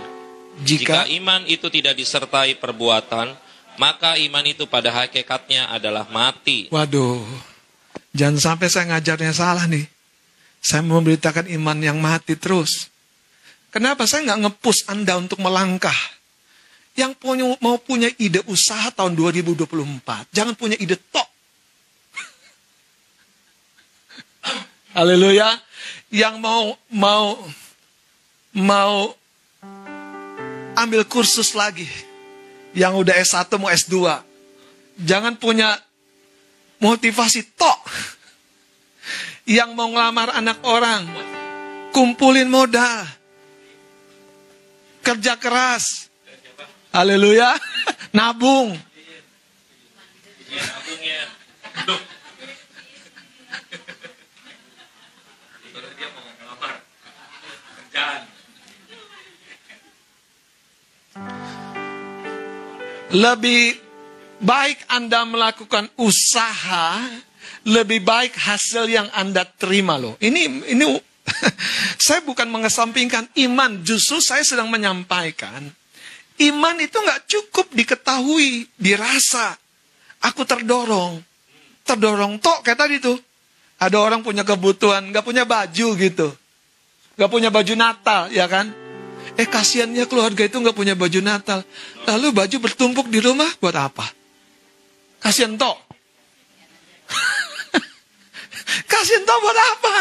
Jika, 0.61 1.05
Jika 1.05 1.17
iman 1.17 1.41
itu 1.49 1.65
tidak 1.73 1.97
disertai 1.97 2.53
perbuatan, 2.61 3.33
maka 3.81 4.21
iman 4.21 4.45
itu 4.45 4.69
pada 4.69 4.93
hakikatnya 4.93 5.73
adalah 5.73 6.05
mati. 6.13 6.69
waduh, 6.69 7.25
jangan 8.13 8.37
sampai 8.37 8.67
saya 8.69 8.85
ngajarnya 8.93 9.33
salah 9.33 9.65
nih. 9.65 9.89
Saya 10.61 10.85
memberitakan 10.85 11.49
iman 11.57 11.81
yang 11.81 11.97
mati 11.97 12.37
terus. 12.37 12.93
Kenapa 13.73 14.05
saya 14.05 14.29
nggak 14.29 14.41
ngepus 14.45 14.85
Anda 14.91 15.17
untuk 15.17 15.41
melangkah? 15.41 15.95
Yang 16.93 17.17
punya, 17.17 17.49
mau 17.63 17.79
punya 17.79 18.11
ide 18.19 18.43
usaha 18.45 18.91
tahun 18.93 19.15
2024, 19.17 19.65
jangan 20.35 20.53
punya 20.53 20.75
ide 20.77 20.99
tok. 21.09 21.30
Haleluya. 24.91 25.55
Yang 26.11 26.35
mau 26.43 26.75
mau 26.91 27.39
mau 28.51 29.15
ambil 30.75 31.07
kursus 31.07 31.55
lagi. 31.55 31.87
Yang 32.75 32.93
udah 33.07 33.15
S1 33.23 33.47
mau 33.55 33.71
S2. 33.71 33.95
Jangan 34.99 35.39
punya 35.39 35.79
motivasi 36.83 37.55
tok. 37.55 37.79
Yang 39.47 39.69
mau 39.75 39.87
ngelamar 39.91 40.35
anak 40.35 40.59
orang. 40.67 41.07
Kumpulin 41.95 42.51
modal. 42.51 43.07
Kerja 45.03 45.39
keras. 45.39 46.11
Haleluya. 46.91 47.55
Nabung. 48.15 48.75
Kerjaan. 50.51 52.20
Lebih 63.11 63.75
baik 64.39 64.87
Anda 64.87 65.27
melakukan 65.27 65.91
usaha, 65.99 67.03
lebih 67.67 68.01
baik 68.01 68.33
hasil 68.35 68.87
yang 68.87 69.07
Anda 69.11 69.43
terima 69.43 69.99
loh. 69.99 70.15
Ini 70.23 70.71
ini 70.71 70.85
saya 72.05 72.23
bukan 72.23 72.47
mengesampingkan 72.47 73.29
iman, 73.47 73.83
justru 73.83 74.23
saya 74.23 74.41
sedang 74.41 74.71
menyampaikan 74.71 75.69
iman 76.41 76.75
itu 76.81 76.97
nggak 76.97 77.21
cukup 77.29 77.67
diketahui, 77.75 78.65
dirasa. 78.73 79.53
Aku 80.21 80.45
terdorong, 80.45 81.21
terdorong 81.85 82.41
tok 82.41 82.65
kayak 82.65 82.79
tadi 82.79 82.95
tuh. 83.01 83.17
Ada 83.81 83.97
orang 83.97 84.21
punya 84.21 84.45
kebutuhan, 84.45 85.09
nggak 85.09 85.25
punya 85.25 85.41
baju 85.41 85.87
gitu, 85.97 86.29
nggak 87.17 87.31
punya 87.33 87.49
baju 87.49 87.73
Natal, 87.73 88.29
ya 88.29 88.45
kan? 88.45 88.69
Eh 89.39 89.47
kasihannya 89.47 90.03
keluarga 90.07 90.43
itu 90.47 90.57
nggak 90.59 90.75
punya 90.75 90.95
baju 90.95 91.19
Natal. 91.23 91.63
Lalu 92.07 92.27
baju 92.35 92.57
bertumpuk 92.59 93.07
di 93.07 93.19
rumah 93.23 93.47
buat 93.59 93.75
apa? 93.75 94.07
Kasihan 95.21 95.55
toh. 95.55 95.77
Kasihan 98.91 99.23
toh 99.23 99.37
buat 99.39 99.57
apa? 99.57 99.95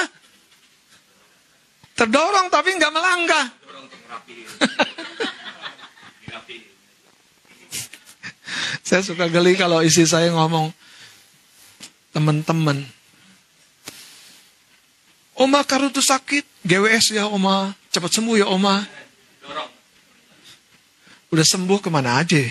Terdorong 2.00 2.48
tapi 2.48 2.74
nggak 2.80 2.92
melangkah. 2.92 3.46
Saya 8.90 9.06
suka 9.06 9.30
geli 9.30 9.54
kalau 9.54 9.86
isi 9.86 10.02
saya 10.02 10.34
ngomong 10.34 10.74
teman-teman. 12.10 12.82
Oma 15.38 15.62
karutu 15.62 16.02
sakit, 16.02 16.42
GWS 16.66 17.14
ya 17.14 17.30
Oma, 17.30 17.70
cepat 17.94 18.10
sembuh 18.18 18.36
ya 18.42 18.50
Oma. 18.50 18.82
Udah 21.30 21.46
sembuh 21.46 21.78
ke 21.78 21.88
mana 21.88 22.18
aja? 22.18 22.42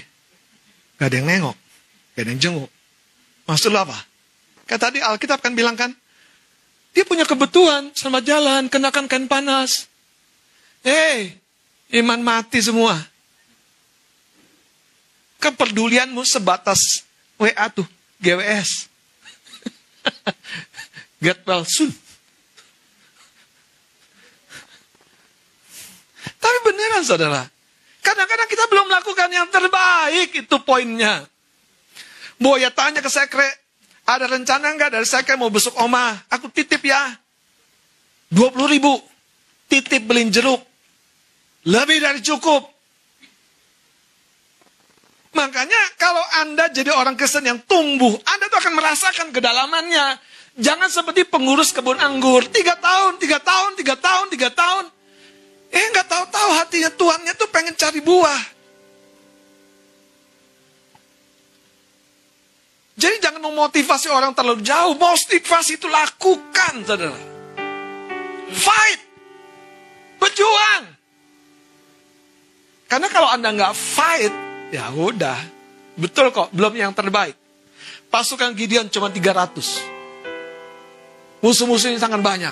Gak 0.99 1.07
ada 1.11 1.15
yang 1.19 1.27
nengok. 1.27 1.57
Gak 2.15 2.23
ada 2.23 2.29
yang 2.31 2.39
jenguk. 2.39 2.71
Maksud 3.47 3.71
lo 3.71 3.83
apa? 3.83 3.97
Kayak 4.67 4.81
tadi 4.87 4.99
Alkitab 5.03 5.43
kan 5.43 5.55
bilang 5.57 5.75
kan, 5.75 5.91
dia 6.93 7.03
punya 7.03 7.25
kebutuhan 7.25 7.91
sama 7.97 8.21
jalan, 8.23 8.69
kenakan 8.69 9.09
kain 9.09 9.25
panas. 9.25 9.89
Hei, 10.85 11.35
iman 11.99 12.21
mati 12.21 12.61
semua. 12.61 12.95
Kepedulianmu 15.39 16.21
sebatas 16.27 17.07
WA 17.39 17.65
tuh, 17.71 17.87
GWS. 18.19 18.91
Get 21.23 21.43
well 21.47 21.63
soon. 21.67 21.91
Tapi 26.39 26.57
beneran 26.63 27.03
saudara, 27.03 27.47
kadang-kadang 28.09 28.49
kita 28.49 28.65
belum 28.65 28.85
melakukan 28.89 29.29
yang 29.29 29.47
terbaik, 29.53 30.29
itu 30.33 30.55
poinnya. 30.65 31.29
Boya 32.41 32.73
tanya 32.73 33.05
ke 33.05 33.11
sekre, 33.11 33.45
ada 34.09 34.25
rencana 34.25 34.73
nggak 34.73 34.97
dari 34.97 35.05
sekre 35.05 35.37
mau 35.37 35.53
besok 35.53 35.77
oma? 35.77 36.17
Aku 36.33 36.49
titip 36.49 36.81
ya. 36.81 37.13
20 38.33 38.57
ribu. 38.65 38.97
Titip 39.69 40.09
beliin 40.09 40.33
jeruk. 40.33 40.57
Lebih 41.69 42.01
dari 42.01 42.19
cukup. 42.25 42.65
Makanya 45.37 45.81
kalau 46.01 46.25
Anda 46.41 46.73
jadi 46.73 46.89
orang 46.89 47.13
Kristen 47.13 47.45
yang 47.45 47.61
tumbuh, 47.69 48.17
Anda 48.17 48.49
tuh 48.49 48.57
akan 48.65 48.73
merasakan 48.73 49.27
kedalamannya. 49.29 50.17
Jangan 50.57 50.89
seperti 50.89 51.29
pengurus 51.29 51.69
kebun 51.69 52.01
anggur. 52.01 52.49
Tiga 52.49 52.81
tahun, 52.81 53.21
tiga 53.21 53.37
tahun, 53.37 53.77
tiga 53.77 53.93
tahun, 53.93 54.25
tiga 54.33 54.49
tahun. 54.49 54.89
Eh 55.69 55.85
nggak 55.93 56.07
tahu-tahu 56.09 56.49
hatinya 56.57 56.89
Tuhannya 56.93 57.33
tuh 57.37 57.49
pengen 57.53 57.77
cari 57.77 58.01
buah. 58.01 58.41
Jadi 62.99 63.15
jangan 63.23 63.39
memotivasi 63.39 64.11
orang 64.11 64.35
terlalu 64.35 64.59
jauh. 64.59 64.91
Motivasi 64.99 65.79
itu 65.79 65.87
lakukan, 65.87 66.83
saudara. 66.83 67.15
Fight. 68.51 68.99
Berjuang. 70.19 70.83
Karena 72.91 73.07
kalau 73.07 73.31
Anda 73.31 73.55
nggak 73.55 73.71
fight, 73.71 74.33
ya 74.75 74.91
udah. 74.91 75.39
Betul 75.95 76.35
kok, 76.35 76.51
belum 76.51 76.75
yang 76.75 76.91
terbaik. 76.91 77.39
Pasukan 78.11 78.51
Gideon 78.57 78.91
cuma 78.91 79.07
300. 79.07 79.79
Musuh-musuhnya 81.39 82.01
sangat 82.01 82.19
banyak. 82.19 82.51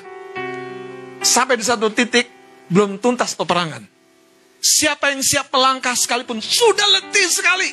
Sampai 1.26 1.60
di 1.60 1.66
satu 1.66 1.92
titik, 1.92 2.30
belum 2.68 3.00
tuntas 3.00 3.36
peperangan. 3.36 3.84
Siapa 4.58 5.14
yang 5.14 5.22
siap 5.22 5.54
melangkah 5.54 5.94
sekalipun 5.94 6.42
sudah 6.42 6.88
letih 7.00 7.28
sekali. 7.30 7.70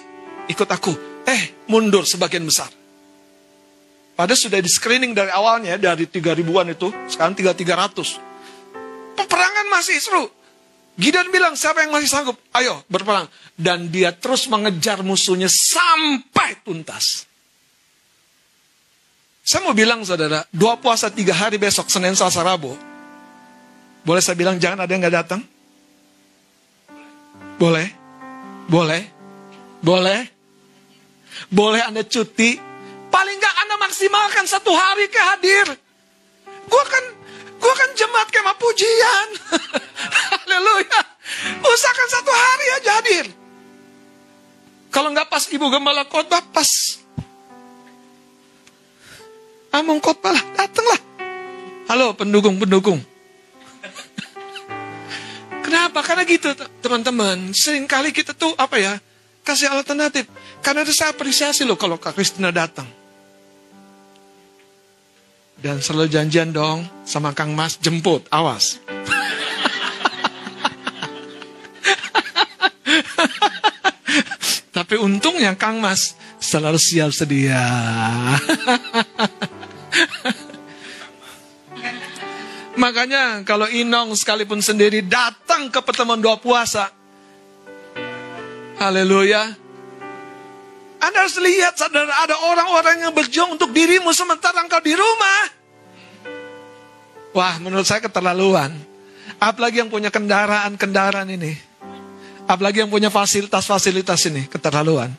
Ikut 0.46 0.68
aku. 0.68 0.92
Eh, 1.24 1.66
mundur 1.72 2.04
sebagian 2.04 2.44
besar. 2.44 2.68
Padahal 4.14 4.38
sudah 4.38 4.61
di 4.62 4.70
screening 4.70 5.11
dari 5.11 5.33
awalnya, 5.35 5.74
dari 5.74 6.07
3 6.07 6.38
ribuan 6.38 6.70
itu, 6.70 6.87
sekarang 7.11 7.35
3-300. 7.35 8.14
Peperangan 9.18 9.66
masih 9.72 9.98
seru. 9.98 10.30
Gideon 10.94 11.35
bilang, 11.35 11.59
siapa 11.59 11.83
yang 11.83 11.90
masih 11.90 12.07
sanggup? 12.07 12.38
Ayo, 12.54 12.87
berperang. 12.87 13.26
Dan 13.59 13.90
dia 13.90 14.14
terus 14.14 14.46
mengejar 14.46 15.02
musuhnya 15.02 15.50
sampai 15.50 16.62
tuntas. 16.62 17.26
Saya 19.42 19.66
mau 19.66 19.74
bilang, 19.74 20.07
saudara, 20.07 20.46
dua 20.54 20.78
puasa 20.78 21.11
tiga 21.11 21.35
hari 21.35 21.59
besok, 21.59 21.90
Senin, 21.90 22.14
Selasa, 22.14 22.47
Rabu. 22.47 22.93
Boleh 24.05 24.20
saya 24.20 24.36
bilang 24.36 24.61
jangan 24.61 24.84
ada 24.84 24.92
yang 24.92 25.00
nggak 25.00 25.16
datang? 25.16 25.40
Boleh? 27.57 27.88
Boleh? 28.68 29.02
Boleh? 29.80 30.20
Boleh 31.48 31.80
Anda 31.80 32.05
cuti? 32.05 32.61
Paling 33.09 33.36
nggak 33.40 33.57
Anda 33.64 33.74
maksimalkan 33.80 34.44
satu 34.44 34.76
hari 34.76 35.09
ke 35.09 35.20
hadir. 35.32 35.66
Gua 36.68 36.84
kan, 36.84 37.05
gua 37.57 37.74
kan 37.74 37.90
jemaat 37.96 38.28
kemah 38.28 38.57
pujian. 38.61 39.28
Haleluya. 40.36 41.00
Usahakan 41.64 42.09
satu 42.12 42.32
hari 42.32 42.66
aja 42.76 42.90
hadir. 43.00 43.26
Kalau 44.92 45.09
nggak 45.16 45.32
pas 45.32 45.48
ibu 45.48 45.66
gembala 45.72 46.05
khotbah, 46.05 46.44
pas 46.52 46.68
Among 49.74 49.98
khotbah 49.98 50.30
lah, 50.30 50.44
datanglah. 50.55 51.00
Halo 51.90 52.14
pendukung-pendukung. 52.14 53.13
Kenapa? 55.64 56.04
Karena 56.04 56.28
gitu 56.28 56.52
teman-teman. 56.84 57.56
Seringkali 57.56 58.12
kita 58.12 58.36
tuh 58.36 58.52
apa 58.60 58.76
ya? 58.76 59.00
Kasih 59.40 59.72
alternatif. 59.72 60.28
Karena 60.60 60.84
itu 60.84 60.92
saya 60.92 61.16
apresiasi 61.16 61.64
loh 61.64 61.80
kalau 61.80 61.96
Kak 61.96 62.12
Kristina 62.12 62.52
datang. 62.52 62.84
Dan 65.56 65.80
selalu 65.80 66.12
janjian 66.12 66.52
dong 66.52 66.84
sama 67.08 67.32
Kang 67.32 67.56
Mas 67.56 67.80
jemput, 67.80 68.28
awas. 68.28 68.76
Tapi 74.76 75.00
untungnya 75.00 75.56
Kang 75.56 75.80
Mas 75.80 76.12
selalu 76.36 76.76
siap 76.76 77.16
sedia. 77.16 77.64
Makanya 82.95 83.42
kalau 83.42 83.66
Inong 83.66 84.14
sekalipun 84.14 84.62
sendiri 84.62 85.03
datang 85.03 85.66
ke 85.66 85.82
pertemuan 85.82 86.22
doa 86.22 86.38
puasa. 86.38 86.95
Haleluya. 88.78 89.51
Anda 91.03 91.26
harus 91.26 91.34
lihat 91.42 91.74
saudara 91.74 92.14
ada 92.22 92.38
orang-orang 92.55 93.03
yang 93.03 93.11
berjuang 93.11 93.59
untuk 93.59 93.74
dirimu 93.74 94.14
sementara 94.14 94.62
engkau 94.62 94.78
di 94.78 94.95
rumah. 94.95 95.42
Wah 97.34 97.59
menurut 97.59 97.82
saya 97.82 97.99
keterlaluan. 97.99 98.70
Apalagi 99.42 99.82
yang 99.82 99.90
punya 99.90 100.14
kendaraan-kendaraan 100.14 101.34
ini. 101.34 101.51
Apalagi 102.47 102.86
yang 102.86 102.95
punya 102.95 103.11
fasilitas-fasilitas 103.11 104.22
ini. 104.30 104.47
Keterlaluan. 104.47 105.11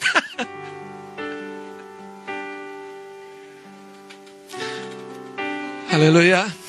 Haleluya. 5.92 6.63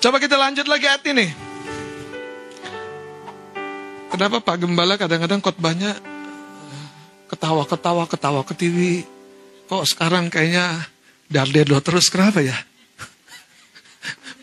Coba 0.00 0.16
kita 0.16 0.40
lanjut 0.40 0.64
lagi 0.64 0.88
ayat 0.88 1.04
ini. 1.12 1.28
Kenapa 4.08 4.40
Pak 4.40 4.56
Gembala 4.64 4.96
kadang-kadang 4.96 5.44
khotbahnya 5.44 5.92
ketawa-ketawa, 7.28 8.08
ketawa 8.08 8.40
ke 8.40 8.56
TV. 8.56 9.04
Kok 9.68 9.84
sekarang 9.84 10.32
kayaknya 10.32 10.88
dardelo 11.28 11.76
terus, 11.84 12.08
kenapa 12.08 12.40
ya? 12.40 12.56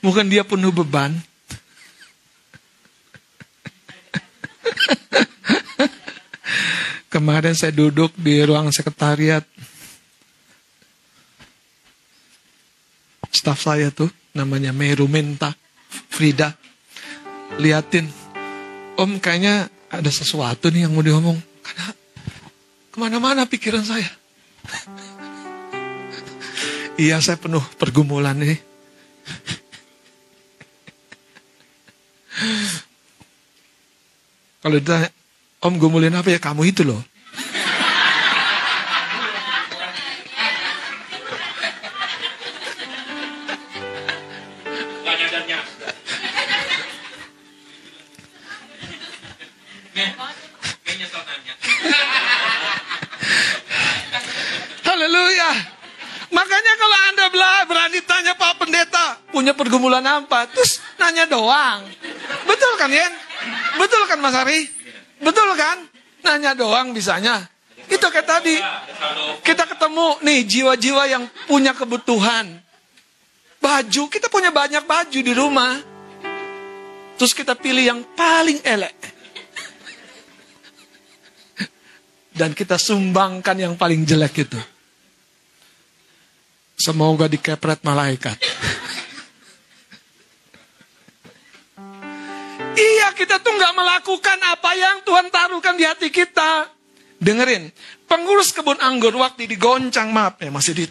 Mungkin 0.05 0.29
dia 0.29 0.45
penuh 0.45 0.69
beban. 0.69 1.17
Kemarin 7.09 7.57
saya 7.57 7.73
duduk 7.73 8.13
di 8.13 8.45
ruang 8.45 8.69
sekretariat. 8.69 9.41
Staf 13.33 13.57
saya 13.57 13.89
tuh 13.89 14.13
namanya 14.37 14.69
Meru 14.69 15.09
Menta 15.09 15.57
Frida. 15.89 16.53
Liatin, 17.57 18.05
Om 18.99 19.17
kayaknya 19.17 19.65
ada 19.89 20.11
sesuatu 20.13 20.69
nih 20.69 20.85
yang 20.85 20.93
mau 20.93 21.01
diomong. 21.01 21.41
Karena 21.65 21.89
ke 22.93 22.97
mana-mana 23.01 23.49
pikiran 23.49 23.81
saya. 23.81 24.05
iya 27.01 27.17
saya 27.23 27.39
penuh 27.41 27.63
pergumulan 27.81 28.37
ini. 28.37 28.57
Kalau 34.61 34.77
ditanya, 34.77 35.09
Om 35.63 35.79
gumulin 35.81 36.13
apa 36.13 36.29
ya? 36.29 36.37
Kamu 36.37 36.61
itu 36.67 36.83
loh. 36.85 37.01
Apa? 60.23 60.49
Terus 60.49 60.81
nanya 60.97 61.29
doang. 61.29 61.85
Betul 62.47 62.73
kan, 62.79 62.89
Yen? 62.89 63.13
Betul 63.77 64.03
kan, 64.09 64.17
Mas 64.17 64.33
Ari? 64.33 64.65
Betul 65.21 65.53
kan? 65.53 65.85
Nanya 66.25 66.57
doang 66.57 66.95
bisanya. 66.95 67.45
Itu 67.87 68.09
kayak 68.09 68.27
tadi. 68.27 68.55
Kita 69.45 69.63
ketemu 69.69 70.19
nih 70.25 70.39
jiwa-jiwa 70.43 71.03
yang 71.07 71.23
punya 71.47 71.71
kebutuhan. 71.77 72.59
Baju, 73.57 74.03
kita 74.11 74.27
punya 74.27 74.51
banyak 74.51 74.83
baju 74.83 75.19
di 75.19 75.33
rumah. 75.33 75.73
Terus 77.17 77.33
kita 77.33 77.57
pilih 77.57 77.81
yang 77.81 78.01
paling 78.13 78.61
elek. 78.61 78.97
Dan 82.37 82.53
kita 82.53 82.77
sumbangkan 82.77 83.57
yang 83.57 83.73
paling 83.73 84.05
jelek 84.05 84.45
itu. 84.45 84.59
Semoga 86.77 87.25
dikepret 87.25 87.81
malaikat. 87.81 88.37
Iya, 92.77 93.07
kita 93.17 93.41
tuh 93.41 93.51
nggak 93.57 93.73
melakukan 93.73 94.37
apa 94.53 94.71
yang 94.77 95.01
Tuhan 95.01 95.27
taruhkan 95.33 95.75
di 95.75 95.83
hati 95.83 96.13
kita. 96.13 96.69
Dengerin, 97.17 97.73
pengurus 98.05 98.53
kebun 98.53 98.77
anggur 98.77 99.17
waktu 99.17 99.49
digoncang, 99.49 100.13
maaf 100.13 100.37
ya 100.37 100.53
masih 100.53 100.77
di 100.77 100.85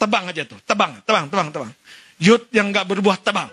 tebang 0.00 0.24
aja 0.32 0.48
tuh, 0.48 0.56
tebang, 0.64 0.96
tebang, 1.04 1.28
tebang, 1.28 1.48
tebang. 1.52 1.70
Yud 2.16 2.48
yang 2.56 2.72
nggak 2.72 2.88
berbuah 2.88 3.20
tebang. 3.20 3.52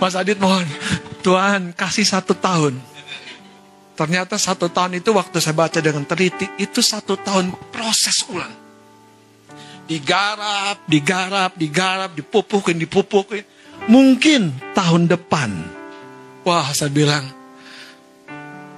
Mas 0.00 0.16
Adit 0.16 0.40
mohon, 0.40 0.64
Tuhan 1.20 1.76
kasih 1.76 2.08
satu 2.08 2.32
tahun. 2.32 2.80
Ternyata 4.00 4.40
satu 4.40 4.72
tahun 4.72 4.96
itu 5.04 5.12
waktu 5.12 5.36
saya 5.44 5.52
baca 5.52 5.76
dengan 5.76 6.08
teliti, 6.08 6.48
itu 6.56 6.80
satu 6.80 7.20
tahun 7.20 7.52
proses 7.68 8.24
ulang. 8.32 8.69
Digarap, 9.90 10.86
digarap, 10.86 11.58
digarap, 11.58 12.14
dipupukin, 12.14 12.78
dipupukin. 12.78 13.42
Mungkin 13.90 14.54
tahun 14.70 15.10
depan. 15.10 15.50
Wah 16.46 16.70
saya 16.70 16.94
bilang, 16.94 17.26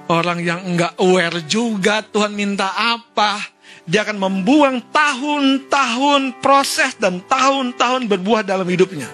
orang 0.09 0.41
yang 0.41 0.65
enggak 0.65 0.97
aware 0.97 1.37
juga 1.45 2.01
Tuhan 2.01 2.33
minta 2.33 2.73
apa. 2.73 3.37
Dia 3.85 4.01
akan 4.09 4.17
membuang 4.17 4.89
tahun-tahun 4.89 6.41
proses 6.41 6.97
dan 6.97 7.21
tahun-tahun 7.29 8.09
berbuah 8.09 8.41
dalam 8.41 8.65
hidupnya. 8.65 9.05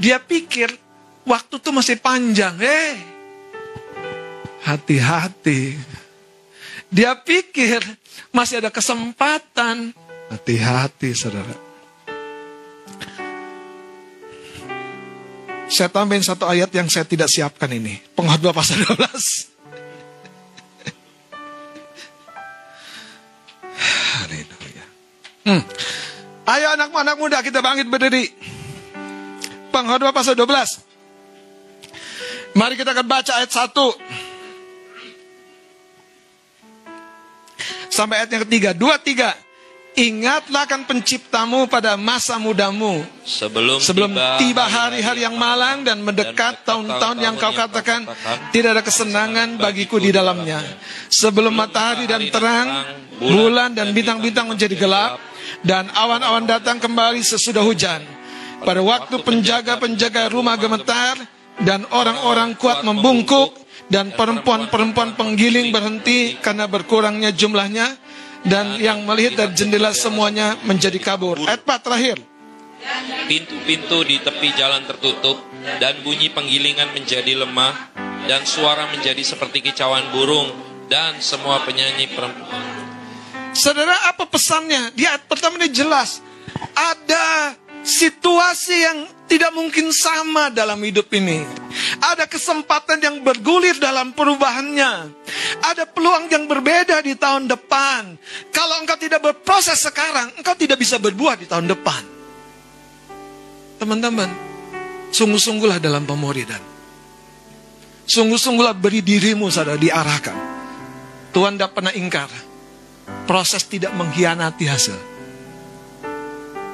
Dia 0.00 0.16
pikir 0.16 0.72
waktu 1.28 1.60
itu 1.60 1.70
masih 1.76 2.00
panjang. 2.00 2.56
Eh, 2.56 2.96
hati-hati. 4.64 5.76
Dia 6.88 7.20
pikir 7.20 7.84
masih 8.32 8.64
ada 8.64 8.72
kesempatan. 8.72 9.92
Hati-hati, 10.34 11.14
saudara. 11.14 11.54
Saya 15.70 15.86
tambahin 15.86 16.26
satu 16.26 16.50
ayat 16.50 16.74
yang 16.74 16.90
saya 16.90 17.06
tidak 17.06 17.30
siapkan 17.30 17.70
ini. 17.70 18.02
Pengkhotbah 18.18 18.50
pasal 18.50 18.82
12. 18.82 18.98
Haleluya. 24.18 24.84
Hmm. 25.46 25.62
Ayo 26.50 26.66
anak-anak 26.74 27.14
muda 27.14 27.38
kita 27.38 27.62
bangkit 27.62 27.86
berdiri. 27.86 28.34
Pengkhotbah 29.70 30.10
pasal 30.10 30.34
12. 30.34 32.58
Mari 32.58 32.74
kita 32.74 32.90
akan 32.90 33.06
baca 33.06 33.38
ayat 33.38 33.54
1. 33.54 33.70
Sampai 37.86 38.18
ayat 38.18 38.34
yang 38.34 38.42
ketiga. 38.50 38.74
Dua, 38.74 38.98
tiga. 38.98 39.43
Ingatlah 39.94 40.66
akan 40.66 40.90
penciptamu 40.90 41.70
pada 41.70 41.94
masa 41.94 42.34
mudamu. 42.34 43.06
Sebelum, 43.22 43.78
Sebelum 43.78 44.10
tiba 44.42 44.66
hari-hari 44.66 45.22
yang 45.22 45.38
malang 45.38 45.86
dan 45.86 46.02
mendekat 46.02 46.66
tahun-tahun 46.66 47.22
yang 47.22 47.38
kau 47.38 47.54
katakan 47.54 48.02
tidak 48.50 48.74
ada 48.74 48.82
kesenangan 48.82 49.54
bagiku 49.54 50.02
di 50.02 50.10
dalamnya. 50.10 50.58
Sebelum 51.14 51.54
matahari 51.54 52.10
dan 52.10 52.26
terang, 52.26 52.68
bulan 53.22 53.70
dan 53.78 53.94
bintang-bintang 53.94 54.50
menjadi 54.50 54.74
gelap, 54.74 55.22
dan 55.62 55.86
awan-awan 55.94 56.42
datang 56.42 56.82
kembali 56.82 57.22
sesudah 57.22 57.62
hujan. 57.62 58.02
Pada 58.66 58.82
waktu 58.82 59.22
penjaga-penjaga 59.22 60.26
rumah 60.34 60.58
gemetar, 60.58 61.22
dan 61.62 61.86
orang-orang 61.94 62.58
kuat 62.58 62.82
membungkuk, 62.82 63.62
dan 63.86 64.10
perempuan-perempuan 64.10 65.14
penggiling 65.14 65.70
berhenti 65.70 66.34
karena 66.42 66.66
berkurangnya 66.66 67.30
jumlahnya, 67.30 67.94
dan 68.44 68.76
yang 68.76 69.02
melihat 69.08 69.44
dari 69.44 69.52
jendela 69.56 69.90
semuanya 69.96 70.56
menjadi 70.68 71.00
kabur. 71.00 71.40
Ayat 71.44 71.64
4 71.64 71.84
terakhir. 71.84 72.16
Pintu-pintu 73.24 74.04
di 74.04 74.20
tepi 74.20 74.52
jalan 74.52 74.84
tertutup 74.84 75.40
dan 75.80 76.04
bunyi 76.04 76.28
penggilingan 76.28 76.92
menjadi 76.92 77.40
lemah 77.40 77.72
dan 78.28 78.44
suara 78.44 78.92
menjadi 78.92 79.24
seperti 79.24 79.64
kicauan 79.64 80.12
burung 80.12 80.52
dan 80.92 81.16
semua 81.24 81.64
penyanyi 81.64 82.12
perempuan. 82.12 82.84
Saudara, 83.56 83.96
apa 84.12 84.28
pesannya? 84.28 84.92
Di 84.92 85.08
ayat 85.08 85.24
pertama 85.24 85.56
ini 85.56 85.72
jelas. 85.72 86.20
Ada 86.74 87.56
situasi 87.84 88.76
yang 88.80 88.98
tidak 89.28 89.52
mungkin 89.52 89.92
sama 89.92 90.48
dalam 90.48 90.80
hidup 90.80 91.06
ini. 91.12 91.44
Ada 92.00 92.24
kesempatan 92.24 92.98
yang 93.00 93.16
bergulir 93.20 93.76
dalam 93.76 94.16
perubahannya. 94.16 95.12
Ada 95.60 95.84
peluang 95.88 96.32
yang 96.32 96.48
berbeda 96.48 97.04
di 97.04 97.14
tahun 97.14 97.44
depan. 97.46 98.16
Kalau 98.50 98.80
engkau 98.80 98.96
tidak 98.96 99.20
berproses 99.20 99.78
sekarang, 99.84 100.32
engkau 100.40 100.56
tidak 100.56 100.80
bisa 100.80 100.96
berbuah 100.96 101.36
di 101.36 101.46
tahun 101.46 101.68
depan. 101.68 102.02
Teman-teman, 103.78 104.32
sungguh-sungguhlah 105.12 105.78
dalam 105.78 106.08
pemuridan. 106.08 106.60
Sungguh-sungguhlah 108.04 108.76
beri 108.76 109.00
dirimu 109.00 109.48
sadar 109.48 109.80
diarahkan. 109.80 110.36
Tuhan 111.32 111.56
tidak 111.56 111.72
pernah 111.72 111.92
ingkar. 111.96 112.28
Proses 113.24 113.64
tidak 113.64 113.92
mengkhianati 113.96 114.64
hasil. 114.68 115.13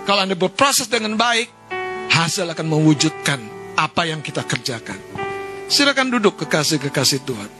Kalau 0.09 0.21
Anda 0.25 0.37
berproses 0.37 0.89
dengan 0.89 1.15
baik, 1.15 1.49
hasil 2.11 2.49
akan 2.49 2.67
mewujudkan 2.67 3.41
apa 3.77 4.09
yang 4.09 4.25
kita 4.25 4.45
kerjakan. 4.45 4.97
Silakan 5.71 6.11
duduk 6.11 6.41
kekasih-kekasih 6.45 7.21
Tuhan. 7.23 7.51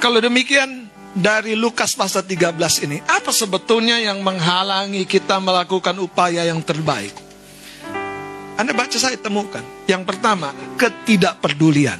Kalau 0.00 0.18
demikian, 0.20 0.88
dari 1.10 1.58
Lukas 1.58 1.98
pasal 1.98 2.22
13 2.22 2.86
ini, 2.86 3.02
apa 3.04 3.34
sebetulnya 3.34 3.98
yang 3.98 4.22
menghalangi 4.22 5.04
kita 5.04 5.42
melakukan 5.42 5.98
upaya 5.98 6.46
yang 6.46 6.62
terbaik? 6.62 7.12
Anda 8.60 8.76
baca 8.76 8.96
saya 9.00 9.16
temukan. 9.16 9.64
Yang 9.88 10.04
pertama, 10.04 10.52
ketidakpedulian. 10.76 11.96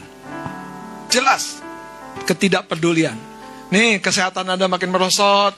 Jelas, 1.08 1.58
ketidakpedulian. 2.28 3.16
Nih, 3.72 3.98
kesehatan 3.98 4.44
Anda 4.44 4.68
makin 4.68 4.92
merosot, 4.92 5.56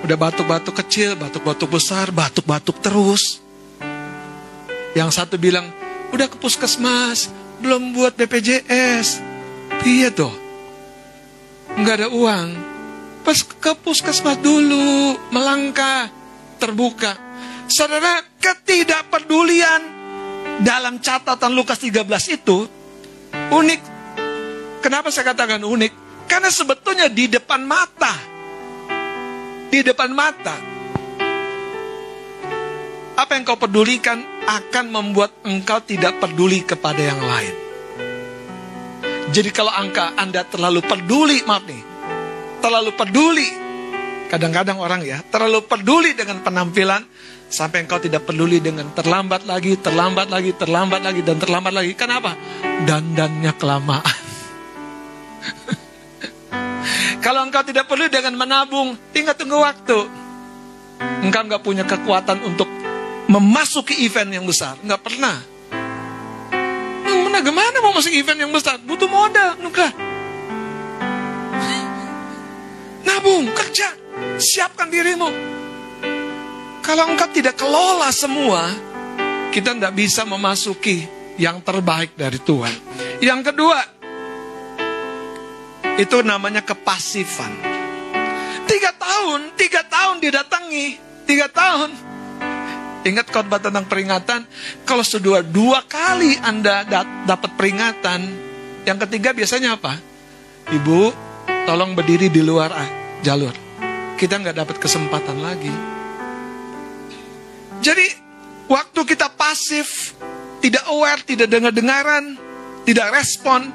Udah 0.00 0.16
batuk-batuk 0.16 0.74
kecil, 0.80 1.12
batuk-batuk 1.16 1.76
besar, 1.76 2.08
batuk-batuk 2.08 2.80
terus. 2.80 3.44
Yang 4.96 5.10
satu 5.20 5.36
bilang, 5.36 5.68
udah 6.10 6.26
ke 6.26 6.40
puskesmas, 6.40 7.28
belum 7.60 7.92
buat 7.92 8.16
BPJS. 8.16 9.20
Iya 9.84 10.08
tuh. 10.10 10.32
Nggak 11.76 11.94
ada 12.00 12.08
uang. 12.08 12.48
Pas 13.22 13.38
ke 13.44 13.72
puskesmas 13.76 14.40
dulu, 14.40 15.20
melangkah, 15.30 16.08
terbuka. 16.56 17.14
Saudara, 17.68 18.24
ketidakpedulian 18.40 19.82
dalam 20.64 20.98
catatan 20.98 21.52
Lukas 21.52 21.78
13 21.78 22.08
itu 22.34 22.66
unik. 23.52 23.80
Kenapa 24.80 25.12
saya 25.12 25.36
katakan 25.36 25.60
unik? 25.60 25.92
Karena 26.24 26.48
sebetulnya 26.48 27.06
di 27.12 27.28
depan 27.28 27.62
mata 27.62 28.29
di 29.70 29.80
depan 29.86 30.10
mata. 30.10 30.58
Apa 33.14 33.38
yang 33.38 33.46
kau 33.46 33.56
pedulikan 33.56 34.18
akan 34.44 34.84
membuat 34.90 35.30
engkau 35.46 35.78
tidak 35.86 36.18
peduli 36.18 36.66
kepada 36.66 36.98
yang 36.98 37.22
lain. 37.22 37.54
Jadi 39.30 39.50
kalau 39.54 39.70
angka 39.70 40.18
Anda 40.18 40.42
terlalu 40.42 40.82
peduli, 40.82 41.46
maaf 41.46 41.62
nih, 41.62 41.82
terlalu 42.58 42.90
peduli, 42.98 43.46
kadang-kadang 44.26 44.82
orang 44.82 45.06
ya, 45.06 45.22
terlalu 45.30 45.62
peduli 45.62 46.18
dengan 46.18 46.42
penampilan, 46.42 47.06
sampai 47.46 47.86
engkau 47.86 48.02
tidak 48.02 48.26
peduli 48.26 48.58
dengan 48.58 48.90
terlambat 48.90 49.46
lagi, 49.46 49.78
terlambat 49.78 50.26
lagi, 50.26 50.50
terlambat 50.50 51.00
lagi, 51.06 51.20
dan 51.22 51.38
terlambat 51.38 51.72
lagi. 51.76 51.92
Kenapa? 51.94 52.34
Dandannya 52.82 53.52
kelamaan. 53.54 54.22
Kalau 57.20 57.44
engkau 57.44 57.60
tidak 57.60 57.84
perlu 57.84 58.08
dengan 58.08 58.32
menabung, 58.32 58.96
tinggal 59.12 59.36
tunggu 59.36 59.60
waktu. 59.60 60.08
Engkau 61.20 61.42
nggak 61.44 61.62
punya 61.64 61.84
kekuatan 61.84 62.40
untuk 62.44 62.68
memasuki 63.28 64.04
event 64.08 64.32
yang 64.32 64.44
besar. 64.48 64.80
Nggak 64.80 65.00
pernah. 65.04 65.36
Mana 67.30 67.46
gimana 67.46 67.76
mau 67.84 67.94
masuk 67.94 68.10
event 68.10 68.40
yang 68.40 68.52
besar? 68.52 68.80
Butuh 68.82 69.06
modal, 69.06 69.60
nuka. 69.60 69.86
Nabung, 73.06 73.48
kerja, 73.52 73.88
siapkan 74.40 74.88
dirimu. 74.88 75.28
Kalau 76.80 77.04
engkau 77.06 77.28
tidak 77.30 77.54
kelola 77.60 78.10
semua, 78.10 78.66
kita 79.54 79.76
tidak 79.76 79.94
bisa 79.94 80.26
memasuki 80.26 81.06
yang 81.38 81.62
terbaik 81.62 82.16
dari 82.16 82.42
Tuhan. 82.42 82.74
Yang 83.22 83.52
kedua, 83.52 83.99
itu 86.00 86.24
namanya 86.24 86.64
kepasifan. 86.64 87.52
Tiga 88.64 88.96
tahun, 88.96 89.52
tiga 89.52 89.84
tahun 89.84 90.16
didatangi, 90.24 90.86
tiga 91.28 91.52
tahun. 91.52 91.92
Ingat 93.04 93.28
khotbah 93.28 93.60
tentang 93.60 93.84
peringatan, 93.84 94.44
kalau 94.88 95.04
sudah 95.04 95.44
dua 95.44 95.84
kali 95.84 96.40
Anda 96.40 96.84
dapat 97.28 97.52
peringatan, 97.56 98.20
yang 98.88 98.96
ketiga 99.08 99.36
biasanya 99.36 99.76
apa? 99.76 99.96
Ibu, 100.72 101.12
tolong 101.68 101.92
berdiri 101.96 102.32
di 102.32 102.40
luar 102.44 102.70
ah, 102.72 102.88
jalur. 103.20 103.52
Kita 104.16 104.36
nggak 104.40 104.56
dapat 104.56 104.76
kesempatan 104.76 105.36
lagi. 105.40 105.72
Jadi, 107.80 108.06
waktu 108.68 109.00
kita 109.08 109.32
pasif, 109.32 110.12
tidak 110.60 110.84
aware, 110.92 111.24
tidak 111.24 111.48
dengar-dengaran, 111.48 112.36
tidak 112.84 113.16
respon, 113.16 113.72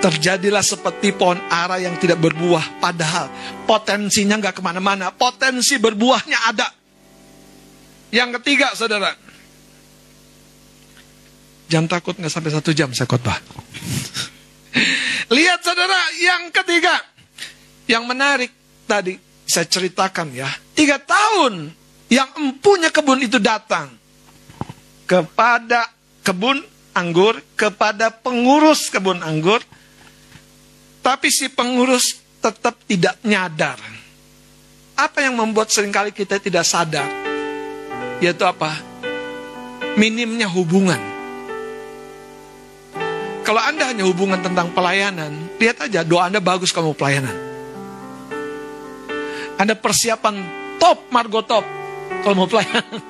Terjadilah 0.00 0.64
seperti 0.64 1.12
pohon 1.12 1.36
ara 1.52 1.76
yang 1.76 2.00
tidak 2.00 2.16
berbuah. 2.24 2.80
Padahal 2.80 3.28
potensinya 3.68 4.40
nggak 4.40 4.56
ke 4.56 4.62
mana-mana. 4.64 5.12
Potensi 5.12 5.76
berbuahnya 5.76 6.38
ada. 6.48 6.68
Yang 8.08 8.40
ketiga, 8.40 8.72
saudara. 8.72 9.12
Jangan 11.70 11.86
takut 11.86 12.16
nggak 12.16 12.32
sampai 12.32 12.50
satu 12.50 12.72
jam 12.72 12.90
saya 12.96 13.06
khotbah. 13.06 13.38
Lihat 15.36 15.60
saudara, 15.62 16.00
yang 16.18 16.48
ketiga. 16.50 16.96
Yang 17.86 18.04
menarik 18.08 18.50
tadi 18.88 19.14
saya 19.46 19.66
ceritakan 19.68 20.30
ya. 20.34 20.48
Tiga 20.74 20.96
tahun 20.96 21.70
yang 22.10 22.30
empunya 22.38 22.88
kebun 22.90 23.22
itu 23.22 23.36
datang. 23.36 23.92
Kepada 25.06 25.90
kebun 26.22 26.62
anggur, 26.94 27.38
kepada 27.54 28.10
pengurus 28.14 28.90
kebun 28.90 29.22
anggur, 29.22 29.62
tapi 31.00 31.32
si 31.32 31.48
pengurus 31.48 32.20
tetap 32.40 32.76
tidak 32.88 33.16
nyadar. 33.24 33.80
Apa 34.96 35.24
yang 35.24 35.36
membuat 35.36 35.72
sering 35.72 35.92
kali 35.92 36.12
kita 36.12 36.36
tidak 36.36 36.64
sadar? 36.64 37.08
Yaitu 38.20 38.44
apa? 38.44 38.76
Minimnya 39.96 40.48
hubungan. 40.48 41.00
Kalau 43.40 43.60
Anda 43.64 43.90
hanya 43.90 44.04
hubungan 44.06 44.38
tentang 44.44 44.70
pelayanan, 44.76 45.56
lihat 45.56 45.88
aja 45.88 46.04
doa 46.04 46.28
Anda 46.28 46.38
bagus 46.38 46.70
kamu 46.70 46.92
pelayanan. 46.94 47.36
Anda 49.56 49.74
persiapan 49.76 50.36
top, 50.80 51.08
Margo 51.12 51.42
top, 51.42 51.64
kalau 52.22 52.44
mau 52.44 52.48
pelayanan. 52.48 53.00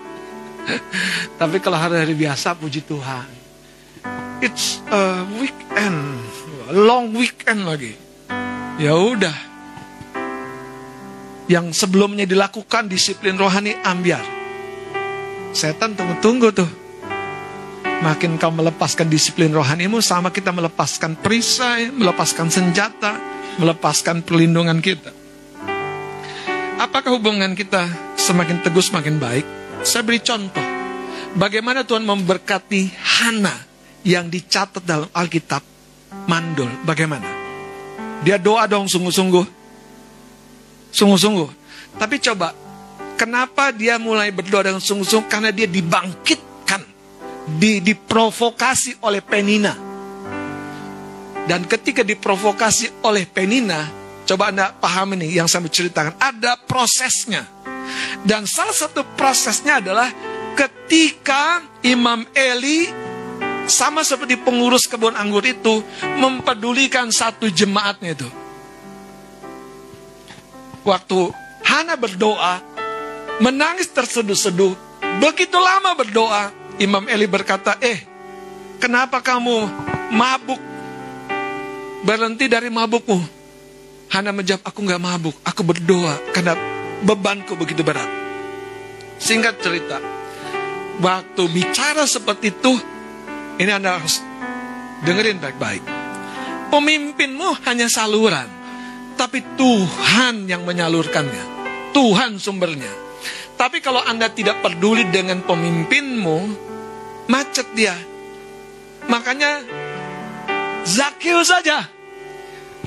Tapi 1.41 1.57
kalau 1.59 1.77
hari-hari 1.77 2.15
biasa, 2.15 2.55
puji 2.57 2.87
Tuhan. 2.87 3.29
It's 4.41 4.81
a 4.89 5.29
weekend 5.37 6.25
long 6.71 7.15
weekend 7.15 7.67
lagi. 7.67 7.93
Ya 8.81 8.97
udah. 8.97 9.37
Yang 11.51 11.83
sebelumnya 11.83 12.25
dilakukan 12.25 12.87
disiplin 12.87 13.35
rohani 13.35 13.75
ambiar. 13.83 14.23
Setan 15.51 15.99
tunggu-tunggu 15.99 16.49
tuh. 16.55 16.71
Makin 18.01 18.41
kau 18.41 18.49
melepaskan 18.49 19.13
disiplin 19.13 19.53
rohanimu 19.53 20.01
sama 20.01 20.33
kita 20.33 20.55
melepaskan 20.57 21.21
perisai, 21.21 21.93
melepaskan 21.93 22.49
senjata, 22.49 23.13
melepaskan 23.61 24.25
perlindungan 24.25 24.81
kita. 24.81 25.13
Apakah 26.81 27.21
hubungan 27.21 27.53
kita 27.53 27.85
semakin 28.17 28.65
teguh 28.65 28.81
semakin 28.81 29.21
baik? 29.21 29.45
Saya 29.85 30.01
beri 30.01 30.25
contoh. 30.25 30.65
Bagaimana 31.37 31.85
Tuhan 31.85 32.09
memberkati 32.09 32.89
Hana 33.21 33.53
yang 34.01 34.33
dicatat 34.33 34.81
dalam 34.81 35.13
Alkitab 35.13 35.61
mandul. 36.27 36.71
Bagaimana? 36.87 37.27
Dia 38.21 38.37
doa 38.37 38.69
dong 38.69 38.87
sungguh-sungguh. 38.87 39.45
Sungguh-sungguh. 40.93 41.49
Tapi 41.97 42.17
coba, 42.21 42.53
kenapa 43.17 43.73
dia 43.73 43.97
mulai 43.97 44.31
berdoa 44.31 44.71
dengan 44.71 44.83
sungguh-sungguh? 44.83 45.31
Karena 45.31 45.51
dia 45.51 45.67
dibangkitkan, 45.67 46.83
di, 47.57 47.81
diprovokasi 47.81 49.01
oleh 49.03 49.23
Penina. 49.25 49.75
Dan 51.49 51.67
ketika 51.67 52.07
diprovokasi 52.07 53.03
oleh 53.03 53.27
Penina, 53.27 53.89
coba 54.29 54.55
Anda 54.55 54.71
paham 54.71 55.19
ini 55.19 55.35
yang 55.35 55.51
saya 55.51 55.67
menceritakan, 55.67 56.15
ada 56.21 56.55
prosesnya. 56.63 57.43
Dan 58.23 58.45
salah 58.45 58.77
satu 58.77 59.03
prosesnya 59.17 59.81
adalah 59.81 60.13
ketika 60.55 61.65
Imam 61.83 62.29
Eli 62.37 63.10
sama 63.71 64.03
seperti 64.03 64.37
pengurus 64.37 64.91
kebun 64.91 65.15
anggur 65.15 65.47
itu 65.47 65.81
mempedulikan 66.19 67.09
satu 67.09 67.47
jemaatnya 67.49 68.19
itu. 68.19 68.29
Waktu 70.83 71.19
Hana 71.71 71.95
berdoa, 71.95 72.59
menangis 73.39 73.87
terseduh-seduh. 73.95 74.75
Begitu 75.23 75.55
lama 75.55 75.95
berdoa, 75.95 76.51
Imam 76.83 77.07
Eli 77.07 77.31
berkata, 77.31 77.79
"Eh, 77.79 78.03
kenapa 78.83 79.23
kamu 79.23 79.71
mabuk? 80.11 80.59
Berhenti 82.03 82.51
dari 82.51 82.73
mabukmu." 82.73 83.23
Hana 84.11 84.35
menjawab, 84.35 84.67
"Aku 84.67 84.83
nggak 84.83 84.99
mabuk, 84.99 85.37
aku 85.47 85.63
berdoa 85.63 86.19
karena 86.35 86.59
bebanku 87.07 87.55
begitu 87.55 87.87
berat." 87.87 88.09
Singkat 89.21 89.63
cerita, 89.63 90.01
waktu 90.99 91.43
bicara 91.55 92.09
seperti 92.09 92.51
itu, 92.51 92.73
ini 93.61 93.69
Anda 93.69 94.01
harus 94.01 94.25
dengerin 95.05 95.37
baik-baik. 95.37 95.85
Pemimpinmu 96.73 97.61
hanya 97.69 97.93
saluran, 97.93 98.49
tapi 99.21 99.45
Tuhan 99.61 100.49
yang 100.49 100.65
menyalurkannya. 100.65 101.61
Tuhan 101.93 102.41
sumbernya. 102.41 102.89
Tapi 103.61 103.85
kalau 103.85 104.01
Anda 104.01 104.33
tidak 104.33 104.65
peduli 104.65 105.05
dengan 105.13 105.45
pemimpinmu, 105.45 106.39
macet 107.29 107.69
dia. 107.77 107.93
Makanya 109.05 109.61
Zakius 110.89 111.53
saja. 111.53 111.85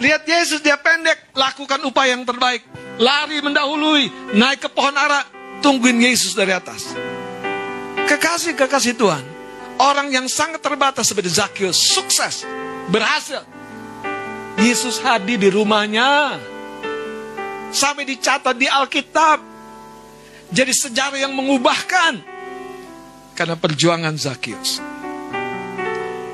Lihat 0.02 0.26
Yesus 0.26 0.66
dia 0.66 0.82
pendek, 0.82 1.30
lakukan 1.38 1.78
upaya 1.86 2.18
yang 2.18 2.26
terbaik. 2.26 2.66
Lari 2.98 3.46
mendahului, 3.46 4.34
naik 4.34 4.66
ke 4.66 4.70
pohon 4.74 4.98
ara, 4.98 5.22
tungguin 5.62 6.02
Yesus 6.02 6.34
dari 6.34 6.50
atas. 6.50 6.98
Kekasih-kekasih 8.10 8.98
Tuhan, 8.98 9.24
orang 9.82 10.14
yang 10.14 10.26
sangat 10.30 10.62
terbatas 10.62 11.10
seperti 11.10 11.34
Zakius, 11.34 11.78
sukses, 11.94 12.46
berhasil. 12.90 13.42
Yesus 14.54 15.02
hadir 15.02 15.42
di 15.42 15.50
rumahnya. 15.50 16.38
Sampai 17.74 18.06
dicatat 18.06 18.54
di 18.54 18.70
Alkitab 18.70 19.42
jadi 20.54 20.70
sejarah 20.70 21.18
yang 21.18 21.34
mengubahkan 21.34 22.22
karena 23.34 23.58
perjuangan 23.58 24.14
Zakius. 24.14 24.78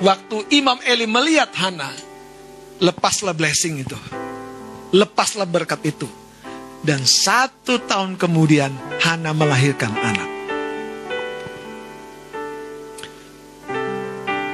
Waktu 0.04 0.52
Imam 0.52 0.80
Eli 0.84 1.08
melihat 1.08 1.52
Hana, 1.56 1.92
lepaslah 2.84 3.32
blessing 3.32 3.84
itu, 3.84 3.96
lepaslah 4.92 5.48
berkat 5.48 5.80
itu, 5.88 6.08
dan 6.84 7.04
satu 7.08 7.80
tahun 7.88 8.20
kemudian 8.20 8.72
Hana 9.00 9.32
melahirkan 9.32 9.92
anak. 9.96 10.39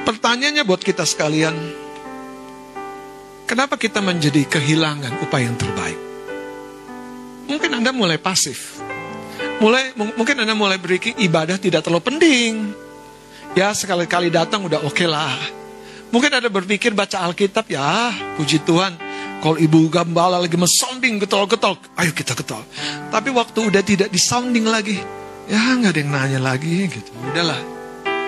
Pertanyaannya 0.06 0.62
buat 0.62 0.80
kita 0.86 1.02
sekalian, 1.02 1.54
kenapa 3.50 3.74
kita 3.74 3.98
menjadi 3.98 4.46
kehilangan 4.46 5.18
upaya 5.26 5.50
yang 5.50 5.58
terbaik? 5.58 5.98
Mungkin 7.50 7.70
Anda 7.74 7.90
mulai 7.90 8.22
pasif 8.22 8.86
mulai 9.60 9.96
mungkin 9.96 10.36
Anda 10.36 10.52
mulai 10.52 10.76
berpikir 10.76 11.16
ibadah 11.20 11.56
tidak 11.56 11.84
terlalu 11.84 12.04
penting. 12.04 12.52
Ya 13.56 13.72
sekali-kali 13.72 14.28
datang 14.28 14.68
udah 14.68 14.84
oke 14.84 14.92
okay 14.92 15.08
lah. 15.08 15.32
Mungkin 16.12 16.30
ada 16.30 16.48
berpikir 16.52 16.92
baca 16.92 17.24
Alkitab 17.24 17.66
ya, 17.66 18.12
puji 18.36 18.62
Tuhan. 18.62 18.94
Kalau 19.40 19.56
ibu 19.56 19.88
gembala 19.88 20.40
lagi 20.40 20.56
mesounding 20.56 21.20
getol-getol, 21.20 21.76
ayo 21.98 22.10
kita 22.12 22.32
getol. 22.36 22.62
Tapi 23.12 23.28
waktu 23.32 23.58
udah 23.68 23.82
tidak 23.84 24.08
disounding 24.12 24.64
lagi, 24.68 24.96
ya 25.48 25.76
nggak 25.76 25.92
ada 25.92 26.00
yang 26.00 26.12
nanya 26.12 26.40
lagi 26.40 26.88
gitu. 26.88 27.10
Udahlah. 27.32 27.60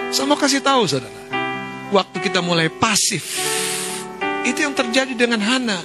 Saya 0.09 0.25
mau 0.25 0.41
kasih 0.41 0.65
tahu 0.65 0.89
saudara, 0.89 1.13
waktu 1.93 2.17
kita 2.21 2.41
mulai 2.45 2.69
pasif, 2.73 3.39
itu 4.45 4.59
yang 4.65 4.73
terjadi 4.73 5.13
dengan 5.15 5.41
Hana. 5.45 5.81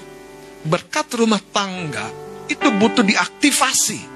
Berkat 0.63 1.11
rumah 1.19 1.43
tangga 1.51 2.07
itu 2.47 2.67
butuh 2.79 3.03
diaktifasi. 3.03 4.15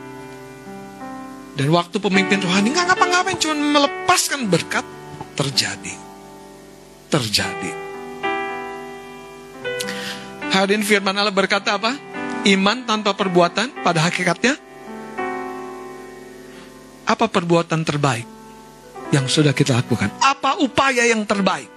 Dan 1.57 1.67
waktu 1.73 1.97
pemimpin 1.99 2.39
rohani 2.39 2.71
nggak 2.71 2.88
ngapa-ngapain, 2.93 3.35
cuma 3.41 3.55
melepaskan 3.57 4.47
berkat 4.47 4.85
terjadi. 5.35 5.95
Terjadi. 7.11 7.71
Hadirin 10.53 10.85
firman 10.88 11.17
Allah 11.17 11.35
berkata 11.35 11.75
apa? 11.75 11.93
Iman 12.47 12.88
tanpa 12.88 13.11
perbuatan 13.11 13.83
pada 13.83 14.07
hakikatnya 14.07 14.55
apa 17.07 17.25
perbuatan 17.31 17.88
terbaik 17.88 18.27
yang 19.15 19.27
sudah 19.27 19.51
kita 19.51 19.75
lakukan? 19.75 20.11
Apa 20.23 20.59
upaya 20.59 21.07
yang 21.07 21.23
terbaik? 21.23 21.76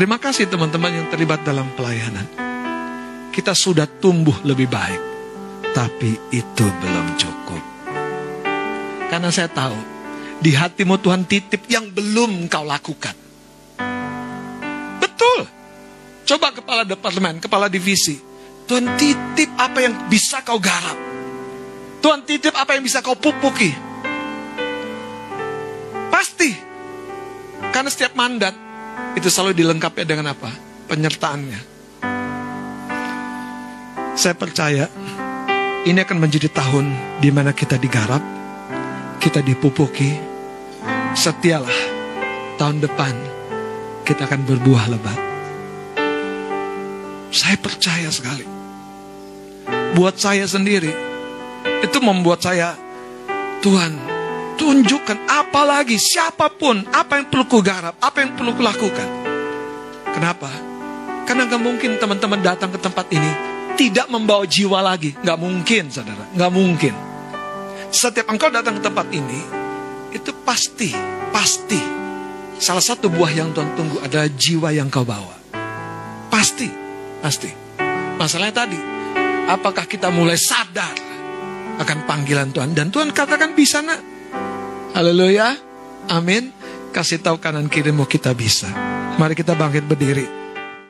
Terima 0.00 0.16
kasih 0.16 0.48
teman-teman 0.48 0.96
yang 0.96 1.06
terlibat 1.12 1.44
dalam 1.44 1.76
pelayanan. 1.76 2.24
Kita 3.36 3.52
sudah 3.52 3.84
tumbuh 3.84 4.32
lebih 4.48 4.64
baik. 4.64 4.96
Tapi 5.76 6.32
itu 6.32 6.64
belum 6.64 7.20
cukup. 7.20 7.60
Karena 9.12 9.28
saya 9.28 9.52
tahu, 9.52 9.76
di 10.40 10.56
hatimu 10.56 10.96
Tuhan 11.04 11.28
titip 11.28 11.68
yang 11.68 11.92
belum 11.92 12.48
kau 12.48 12.64
lakukan. 12.64 13.12
Betul. 15.04 15.44
Coba 16.24 16.56
kepala 16.56 16.88
departemen, 16.88 17.36
kepala 17.36 17.68
divisi. 17.68 18.16
Tuhan 18.64 18.96
titip 18.96 19.52
apa 19.60 19.84
yang 19.84 20.08
bisa 20.08 20.40
kau 20.40 20.56
garap. 20.56 20.96
Tuhan 22.00 22.24
titip 22.24 22.56
apa 22.56 22.72
yang 22.72 22.88
bisa 22.88 23.04
kau 23.04 23.20
pupuki. 23.20 23.68
Pasti. 26.08 26.56
Karena 27.68 27.92
setiap 27.92 28.16
mandat 28.16 28.69
itu 29.18 29.28
selalu 29.28 29.56
dilengkapi 29.58 30.06
dengan 30.06 30.32
apa? 30.32 30.50
Penyertaannya. 30.86 31.60
Saya 34.14 34.34
percaya 34.36 34.84
ini 35.86 35.96
akan 35.96 36.18
menjadi 36.20 36.52
tahun 36.52 36.92
di 37.24 37.32
mana 37.32 37.56
kita 37.56 37.80
digarap, 37.80 38.20
kita 39.22 39.40
dipupuki. 39.40 40.28
Setialah 41.10 41.80
tahun 42.60 42.84
depan 42.84 43.14
kita 44.06 44.26
akan 44.26 44.42
berbuah 44.46 44.84
lebat. 44.90 45.18
Saya 47.30 47.56
percaya 47.58 48.10
sekali. 48.10 48.46
Buat 49.94 50.18
saya 50.18 50.46
sendiri, 50.46 50.90
itu 51.82 51.98
membuat 52.02 52.42
saya, 52.42 52.74
Tuhan, 53.62 54.09
tunjukkan 54.60 55.24
apa 55.24 55.64
lagi, 55.64 55.96
siapa 55.96 56.52
pun, 56.52 56.84
apa 56.92 57.16
yang 57.16 57.32
perlu 57.32 57.48
ku 57.48 57.64
garap, 57.64 57.96
apa 57.96 58.20
yang 58.20 58.36
perlu 58.36 58.52
ku 58.52 58.60
lakukan. 58.60 59.08
Kenapa? 60.12 60.52
Karena 61.24 61.48
gak 61.48 61.62
mungkin 61.64 61.96
teman-teman 61.96 62.44
datang 62.44 62.68
ke 62.68 62.76
tempat 62.76 63.08
ini 63.08 63.32
tidak 63.80 64.12
membawa 64.12 64.44
jiwa 64.44 64.84
lagi. 64.84 65.16
Nggak 65.16 65.38
mungkin, 65.40 65.88
saudara. 65.88 66.28
Nggak 66.36 66.52
mungkin. 66.52 66.94
Setiap 67.88 68.28
engkau 68.28 68.52
datang 68.52 68.76
ke 68.76 68.82
tempat 68.84 69.08
ini, 69.08 69.40
itu 70.12 70.30
pasti, 70.44 70.92
pasti. 71.32 71.80
Salah 72.60 72.84
satu 72.84 73.08
buah 73.08 73.32
yang 73.32 73.56
Tuhan 73.56 73.72
tunggu 73.72 74.04
adalah 74.04 74.28
jiwa 74.28 74.68
yang 74.76 74.92
kau 74.92 75.08
bawa. 75.08 75.32
Pasti, 76.28 76.68
pasti. 77.24 77.48
Masalahnya 78.20 78.68
tadi, 78.68 78.76
apakah 79.48 79.88
kita 79.88 80.12
mulai 80.12 80.36
sadar 80.36 80.92
akan 81.80 81.98
panggilan 82.04 82.52
Tuhan? 82.52 82.76
Dan 82.76 82.92
Tuhan 82.92 83.16
katakan 83.16 83.56
bisa 83.56 83.80
nak. 83.80 84.09
Haleluya. 84.90 85.54
Amin. 86.10 86.50
Kasih 86.90 87.22
tahu 87.22 87.38
kanan 87.38 87.70
kirimu 87.70 88.08
kita 88.08 88.34
bisa. 88.34 88.66
Mari 89.20 89.38
kita 89.38 89.54
bangkit 89.54 89.86
berdiri. 89.86 90.39